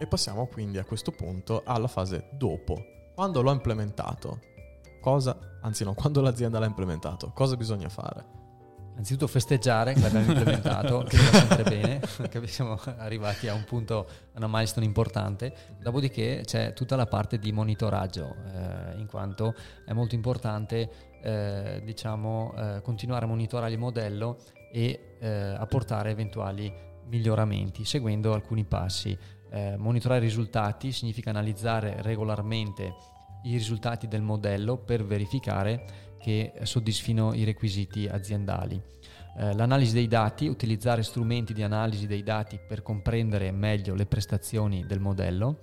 E 0.00 0.06
passiamo 0.08 0.46
quindi 0.46 0.78
a 0.78 0.84
questo 0.84 1.12
punto 1.12 1.62
alla 1.64 1.86
fase 1.86 2.30
dopo 2.32 3.01
quando 3.14 3.42
l'ho 3.42 3.52
implementato, 3.52 4.40
cosa, 5.00 5.36
anzi 5.60 5.84
no, 5.84 5.94
quando 5.94 6.20
l'azienda 6.20 6.58
l'ha 6.58 6.66
implementato, 6.66 7.30
cosa 7.34 7.56
bisogna 7.56 7.88
fare? 7.88 8.40
Anzitutto 8.94 9.26
festeggiare 9.26 9.94
che 9.94 10.00
l'abbiamo 10.00 10.32
implementato, 10.32 11.02
che 11.08 11.16
va 11.16 11.38
sempre 11.38 11.62
bene, 11.62 12.00
che 12.28 12.46
siamo 12.46 12.78
arrivati 12.98 13.48
a 13.48 13.54
un 13.54 13.64
punto, 13.64 14.06
a 14.34 14.36
una 14.36 14.48
milestone 14.48 14.84
importante. 14.84 15.54
Dopodiché 15.80 16.42
c'è 16.44 16.74
tutta 16.74 16.94
la 16.94 17.06
parte 17.06 17.38
di 17.38 17.52
monitoraggio, 17.52 18.36
eh, 18.52 18.98
in 18.98 19.06
quanto 19.06 19.54
è 19.86 19.94
molto 19.94 20.14
importante 20.14 20.90
eh, 21.22 21.80
diciamo, 21.84 22.52
eh, 22.54 22.80
continuare 22.82 23.24
a 23.24 23.28
monitorare 23.28 23.72
il 23.72 23.78
modello 23.78 24.38
e 24.70 25.16
eh, 25.18 25.28
apportare 25.28 26.10
eventuali 26.10 26.72
miglioramenti, 27.06 27.84
seguendo 27.84 28.34
alcuni 28.34 28.64
passi 28.64 29.16
eh, 29.52 29.76
monitorare 29.76 30.20
i 30.20 30.28
risultati 30.28 30.92
significa 30.92 31.30
analizzare 31.30 31.96
regolarmente 32.00 32.94
i 33.44 33.52
risultati 33.52 34.08
del 34.08 34.22
modello 34.22 34.78
per 34.78 35.04
verificare 35.04 35.84
che 36.18 36.52
soddisfino 36.62 37.34
i 37.34 37.44
requisiti 37.44 38.06
aziendali. 38.06 38.80
Eh, 39.36 39.54
l'analisi 39.54 39.92
dei 39.92 40.08
dati, 40.08 40.46
utilizzare 40.46 41.02
strumenti 41.02 41.52
di 41.52 41.62
analisi 41.62 42.06
dei 42.06 42.22
dati 42.22 42.58
per 42.66 42.82
comprendere 42.82 43.50
meglio 43.50 43.94
le 43.94 44.06
prestazioni 44.06 44.86
del 44.86 45.00
modello. 45.00 45.60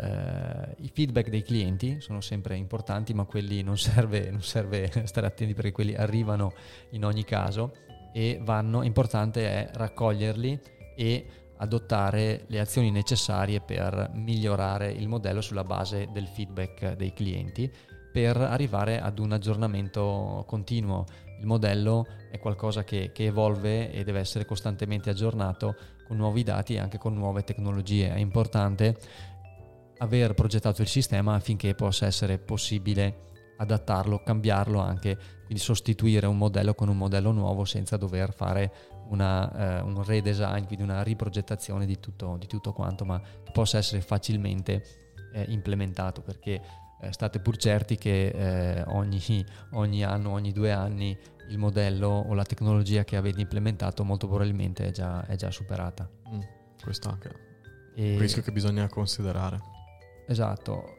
Eh, 0.00 0.76
I 0.78 0.90
feedback 0.92 1.28
dei 1.28 1.42
clienti 1.42 2.00
sono 2.00 2.20
sempre 2.20 2.56
importanti, 2.56 3.12
ma 3.12 3.24
quelli 3.24 3.62
non 3.62 3.76
serve, 3.76 4.30
non 4.30 4.42
serve 4.42 4.90
stare 5.04 5.26
attenti 5.26 5.54
perché 5.54 5.72
quelli 5.72 5.94
arrivano 5.94 6.52
in 6.90 7.04
ogni 7.04 7.24
caso 7.24 7.74
e 8.12 8.40
vanno, 8.42 8.82
importante 8.82 9.46
è 9.46 9.70
raccoglierli 9.72 10.60
e 10.96 11.26
adottare 11.58 12.44
le 12.48 12.60
azioni 12.60 12.90
necessarie 12.90 13.60
per 13.60 14.10
migliorare 14.14 14.90
il 14.90 15.08
modello 15.08 15.40
sulla 15.40 15.64
base 15.64 16.08
del 16.12 16.26
feedback 16.26 16.94
dei 16.94 17.12
clienti 17.12 17.70
per 18.12 18.36
arrivare 18.36 19.00
ad 19.00 19.18
un 19.18 19.32
aggiornamento 19.32 20.44
continuo. 20.46 21.04
Il 21.40 21.46
modello 21.46 22.06
è 22.30 22.38
qualcosa 22.38 22.82
che, 22.82 23.10
che 23.12 23.26
evolve 23.26 23.92
e 23.92 24.02
deve 24.02 24.20
essere 24.20 24.44
costantemente 24.44 25.10
aggiornato 25.10 25.76
con 26.06 26.16
nuovi 26.16 26.42
dati 26.42 26.74
e 26.74 26.78
anche 26.78 26.98
con 26.98 27.14
nuove 27.14 27.44
tecnologie. 27.44 28.12
È 28.12 28.18
importante 28.18 28.96
aver 29.98 30.34
progettato 30.34 30.82
il 30.82 30.88
sistema 30.88 31.34
affinché 31.34 31.74
possa 31.74 32.06
essere 32.06 32.38
possibile 32.38 33.26
adattarlo, 33.58 34.22
cambiarlo 34.22 34.78
anche, 34.78 35.16
quindi 35.44 35.62
sostituire 35.62 36.26
un 36.26 36.38
modello 36.38 36.74
con 36.74 36.88
un 36.88 36.96
modello 36.96 37.32
nuovo 37.32 37.64
senza 37.64 37.96
dover 37.96 38.32
fare 38.32 38.72
una, 39.08 39.78
eh, 39.78 39.80
un 39.82 40.02
redesign, 40.02 40.64
quindi 40.64 40.82
una 40.82 41.02
riprogettazione 41.02 41.86
di 41.86 41.98
tutto, 42.00 42.36
di 42.38 42.46
tutto, 42.46 42.72
quanto, 42.72 43.04
ma 43.04 43.20
che 43.20 43.50
possa 43.52 43.78
essere 43.78 44.00
facilmente 44.00 44.82
eh, 45.32 45.44
implementato 45.48 46.22
perché 46.22 46.60
eh, 47.00 47.12
state 47.12 47.40
pur 47.40 47.56
certi 47.56 47.96
che 47.96 48.28
eh, 48.28 48.82
ogni, 48.88 49.44
ogni, 49.72 50.02
anno, 50.04 50.30
ogni 50.30 50.52
due 50.52 50.72
anni 50.72 51.16
il 51.48 51.58
modello 51.58 52.08
o 52.08 52.34
la 52.34 52.44
tecnologia 52.44 53.04
che 53.04 53.16
avete 53.16 53.40
implementato 53.40 54.04
molto 54.04 54.26
probabilmente 54.26 54.86
è 54.86 54.90
già, 54.90 55.24
è 55.26 55.36
già 55.36 55.50
superata. 55.50 56.08
Mm, 56.28 56.40
questo 56.82 57.08
anche 57.08 57.46
è 57.94 58.12
un 58.12 58.18
rischio 58.18 58.42
che 58.42 58.52
bisogna 58.52 58.88
considerare. 58.88 59.60
Esatto. 60.26 60.97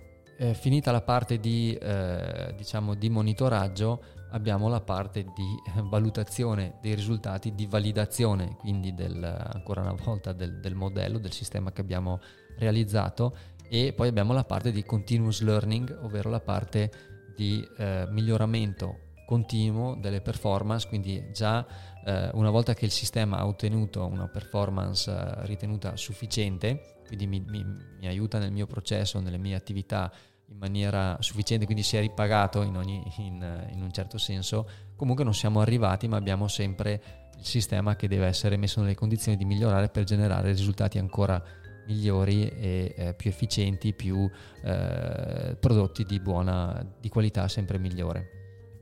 Finita 0.53 0.91
la 0.91 1.01
parte 1.01 1.39
di, 1.39 1.73
eh, 1.73 2.53
diciamo, 2.55 2.93
di 2.95 3.09
monitoraggio, 3.09 4.01
abbiamo 4.31 4.67
la 4.67 4.81
parte 4.81 5.23
di 5.23 5.55
eh, 5.75 5.81
valutazione 5.83 6.77
dei 6.81 6.95
risultati, 6.95 7.53
di 7.53 7.65
validazione 7.65 8.55
quindi 8.57 8.93
del, 8.93 9.23
ancora 9.23 9.81
una 9.81 9.95
volta 10.01 10.33
del, 10.33 10.59
del, 10.59 10.75
modello, 10.75 11.17
del 11.17 11.31
sistema 11.31 11.71
che 11.71 11.81
abbiamo 11.81 12.19
realizzato. 12.57 13.35
E 13.71 13.93
poi 13.93 14.07
abbiamo 14.07 14.33
la 14.33 14.43
parte 14.43 14.71
di 14.71 14.83
continuous 14.83 15.41
learning, 15.41 15.99
ovvero 16.01 16.29
la 16.29 16.39
parte 16.39 16.91
di 17.35 17.65
eh, 17.77 18.07
miglioramento 18.09 19.07
continuo 19.25 19.95
delle 19.95 20.21
performance, 20.21 20.87
quindi 20.87 21.29
già 21.31 21.63
eh, 22.03 22.31
una 22.33 22.49
volta 22.49 22.73
che 22.73 22.85
il 22.85 22.91
sistema 22.91 23.37
ha 23.37 23.45
ottenuto 23.45 24.05
una 24.07 24.27
performance 24.27 25.11
eh, 25.11 25.45
ritenuta 25.45 25.95
sufficiente, 25.95 26.97
quindi 27.05 27.27
mi, 27.27 27.39
mi, 27.47 27.63
mi, 27.99 28.07
aiuta 28.07 28.39
nel 28.39 28.51
mio 28.51 28.65
processo, 28.65 29.19
nelle 29.19 29.37
mie 29.37 29.53
attività 29.53 30.11
in 30.49 30.57
maniera 30.57 31.17
sufficiente, 31.19 31.65
quindi 31.65 31.83
si 31.83 31.97
è 31.97 31.99
ripagato 31.99 32.61
in, 32.61 32.75
ogni, 32.75 33.03
in, 33.17 33.67
in 33.71 33.81
un 33.81 33.91
certo 33.91 34.17
senso, 34.17 34.67
comunque 34.95 35.23
non 35.23 35.33
siamo 35.33 35.61
arrivati, 35.61 36.07
ma 36.07 36.17
abbiamo 36.17 36.47
sempre 36.47 37.01
il 37.37 37.45
sistema 37.45 37.95
che 37.95 38.07
deve 38.07 38.25
essere 38.25 38.57
messo 38.57 38.81
nelle 38.81 38.95
condizioni 38.95 39.37
di 39.37 39.45
migliorare 39.45 39.89
per 39.89 40.03
generare 40.03 40.49
risultati 40.49 40.97
ancora 40.97 41.41
migliori 41.87 42.47
e 42.47 42.93
eh, 42.95 43.13
più 43.13 43.29
efficienti, 43.29 43.93
più 43.93 44.29
eh, 44.63 45.57
prodotti 45.59 46.03
di 46.03 46.19
buona 46.19 46.85
di 46.99 47.09
qualità 47.09 47.47
sempre 47.47 47.79
migliore. 47.79 48.37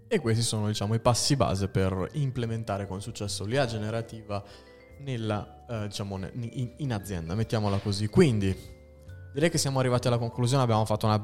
E 0.09 0.19
questi 0.19 0.43
sono 0.43 0.67
diciamo, 0.67 0.93
i 0.93 0.99
passi 0.99 1.35
base 1.35 1.67
per 1.67 2.09
implementare 2.13 2.87
con 2.87 3.01
successo 3.01 3.45
l'IA 3.45 3.65
generativa 3.65 4.43
nella, 4.99 5.65
eh, 5.69 5.87
diciamo, 5.87 6.17
in, 6.33 6.71
in, 6.77 6.93
azienda, 6.93 7.35
mettiamola 7.35 7.77
così. 7.77 8.07
Quindi 8.07 8.55
direi 9.37 9.51
che 9.51 9.59
siamo 9.59 9.77
arrivati 9.77 10.07
alla 10.07 10.17
conclusione, 10.17 10.63
abbiamo 10.63 10.83
fatto 10.83 11.05
una 11.05 11.21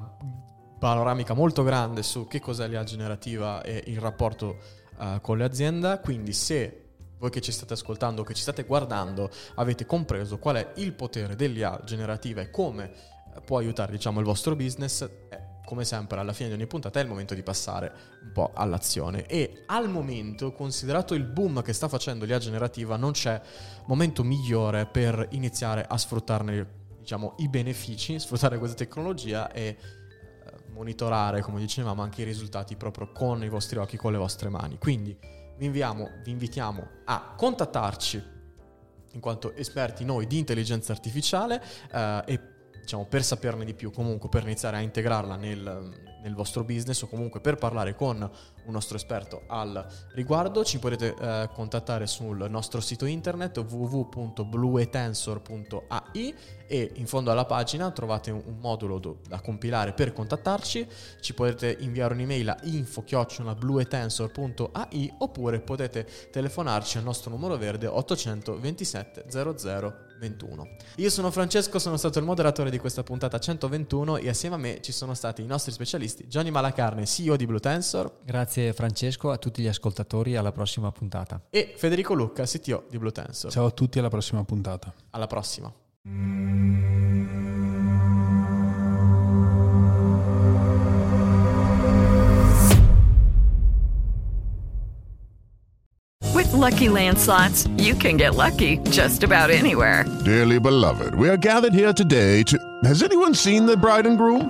panoramica 0.77 1.33
molto 1.33 1.63
grande 1.63 2.03
su 2.03 2.27
che 2.27 2.39
cos'è 2.39 2.67
l'IA 2.67 2.83
generativa 2.83 3.63
e 3.63 3.85
il 3.87 3.99
rapporto 3.99 4.59
eh, 4.99 5.17
con 5.19 5.39
le 5.39 5.43
aziende, 5.43 5.99
quindi 6.03 6.31
se 6.31 6.89
voi 7.17 7.31
che 7.31 7.41
ci 7.41 7.51
state 7.51 7.73
ascoltando, 7.73 8.21
che 8.21 8.35
ci 8.35 8.43
state 8.43 8.65
guardando, 8.65 9.31
avete 9.55 9.87
compreso 9.87 10.37
qual 10.37 10.57
è 10.57 10.73
il 10.75 10.93
potere 10.93 11.35
dell'IA 11.35 11.81
generativa 11.85 12.41
e 12.41 12.51
come 12.51 12.91
può 13.43 13.57
aiutare 13.57 13.91
diciamo, 13.91 14.19
il 14.19 14.25
vostro 14.25 14.55
business, 14.55 15.01
eh, 15.01 15.61
come 15.65 15.83
sempre 15.83 16.19
alla 16.19 16.33
fine 16.33 16.49
di 16.49 16.53
ogni 16.53 16.67
puntata 16.67 16.99
è 16.99 17.01
il 17.01 17.09
momento 17.09 17.33
di 17.33 17.41
passare 17.41 17.91
un 18.25 18.31
po' 18.31 18.51
all'azione. 18.53 19.25
E 19.25 19.63
al 19.65 19.89
momento 19.89 20.51
considerato 20.51 21.15
il 21.15 21.23
boom 21.23 21.63
che 21.63 21.73
sta 21.73 21.87
facendo 21.87 22.25
l'IA 22.25 22.37
generativa 22.37 22.95
non 22.95 23.13
c'è 23.13 23.41
momento 23.85 24.23
migliore 24.23 24.85
per 24.85 25.29
iniziare 25.31 25.83
a 25.87 25.97
sfruttarne 25.97 26.81
diciamo 27.03 27.35
i 27.37 27.49
benefici, 27.49 28.17
sfruttare 28.17 28.57
questa 28.57 28.77
tecnologia 28.77 29.51
e 29.51 29.61
eh, 29.63 29.77
monitorare 30.69 31.41
come 31.41 31.59
dicevamo 31.59 32.01
anche 32.01 32.21
i 32.21 32.25
risultati 32.25 32.75
proprio 32.75 33.11
con 33.11 33.43
i 33.43 33.49
vostri 33.49 33.77
occhi, 33.77 33.97
con 33.97 34.13
le 34.13 34.17
vostre 34.17 34.49
mani. 34.49 34.77
Quindi 34.79 35.15
vi, 35.57 35.65
inviamo, 35.65 36.09
vi 36.23 36.31
invitiamo 36.31 36.87
a 37.05 37.35
contattarci 37.37 38.31
in 39.11 39.19
quanto 39.19 39.53
esperti 39.53 40.05
noi 40.05 40.25
di 40.25 40.39
intelligenza 40.39 40.91
artificiale 40.93 41.61
eh, 41.91 42.23
e 42.25 42.39
diciamo, 42.79 43.05
per 43.05 43.23
saperne 43.23 43.65
di 43.65 43.73
più, 43.73 43.91
comunque 43.91 44.29
per 44.29 44.43
iniziare 44.43 44.77
a 44.77 44.79
integrarla 44.79 45.35
nel, 45.35 46.12
nel, 46.23 46.33
vostro 46.33 46.63
business 46.63 47.03
o 47.03 47.07
comunque 47.07 47.39
per 47.39 47.57
parlare 47.57 47.93
con 47.95 48.27
un 48.65 48.71
nostro 48.71 48.97
esperto 48.97 49.43
al 49.47 49.85
riguardo, 50.13 50.63
ci 50.63 50.79
potete 50.79 51.13
eh, 51.19 51.49
contattare 51.53 52.07
sul 52.07 52.47
nostro 52.49 52.81
sito 52.81 53.05
internet 53.05 53.57
www.bluetensor.ai 53.57 56.35
e 56.67 56.91
in 56.95 57.05
fondo 57.05 57.29
alla 57.29 57.45
pagina 57.45 57.91
trovate 57.91 58.31
un, 58.31 58.41
un 58.45 58.57
modulo 58.59 58.97
do, 58.97 59.19
da 59.27 59.39
compilare 59.41 59.91
per 59.93 60.13
contattarci, 60.13 60.87
ci 61.19 61.33
potete 61.33 61.75
inviare 61.81 62.13
un'email 62.13 62.47
a 62.49 62.57
info-bluetensor.ai 62.63 65.13
oppure 65.19 65.59
potete 65.59 66.07
telefonarci 66.31 66.97
al 66.97 67.03
nostro 67.03 67.29
numero 67.29 67.57
verde 67.57 67.87
827 67.87 69.25
00 69.29 70.11
21. 70.23 70.67
Io 70.97 71.09
sono 71.09 71.31
Francesco, 71.31 71.79
sono 71.79 71.97
stato 71.97 72.19
il 72.19 72.25
moderatore 72.25 72.69
di 72.69 72.77
questa 72.77 73.03
puntata 73.03 73.39
121 73.39 74.17
e 74.17 74.29
assieme 74.29 74.55
a 74.55 74.57
me 74.57 74.79
ci 74.81 74.93
sono 74.93 75.13
stati 75.13 75.41
i 75.41 75.45
nostri 75.45 75.71
specialisti 75.71 76.12
Johnny 76.27 76.51
Malacarne, 76.51 77.05
CEO 77.05 77.35
di 77.35 77.45
Blue 77.45 77.59
Tensor. 77.59 78.19
Grazie 78.23 78.73
Francesco, 78.73 79.31
a 79.31 79.37
tutti 79.37 79.61
gli 79.61 79.67
ascoltatori, 79.67 80.35
alla 80.35 80.51
prossima 80.51 80.91
puntata. 80.91 81.41
E 81.49 81.73
Federico 81.75 82.13
Lucca, 82.13 82.45
CTO 82.45 82.85
di 82.89 82.97
Blue 82.97 83.11
Tensor. 83.11 83.51
Ciao 83.51 83.65
a 83.65 83.71
tutti, 83.71 83.99
alla 83.99 84.09
prossima 84.09 84.43
puntata. 84.43 84.93
Alla 85.11 85.27
prossima. 85.27 85.71
Lucky 96.53 96.87
Land 96.87 97.17
slots, 97.17 97.67
you 97.77 97.95
can 97.95 98.15
get 98.15 98.35
lucky 98.35 98.77
just 98.91 99.23
about 99.23 99.49
anywhere. 99.49 100.05
Dearly 100.23 100.59
beloved, 100.59 101.15
we 101.15 101.27
are 101.27 101.35
gathered 101.35 101.73
here 101.73 101.91
today 101.91 102.43
to. 102.43 102.57
Has 102.83 103.01
anyone 103.01 103.33
seen 103.33 103.65
the 103.65 103.75
bride 103.75 104.05
and 104.05 104.17
groom? 104.17 104.49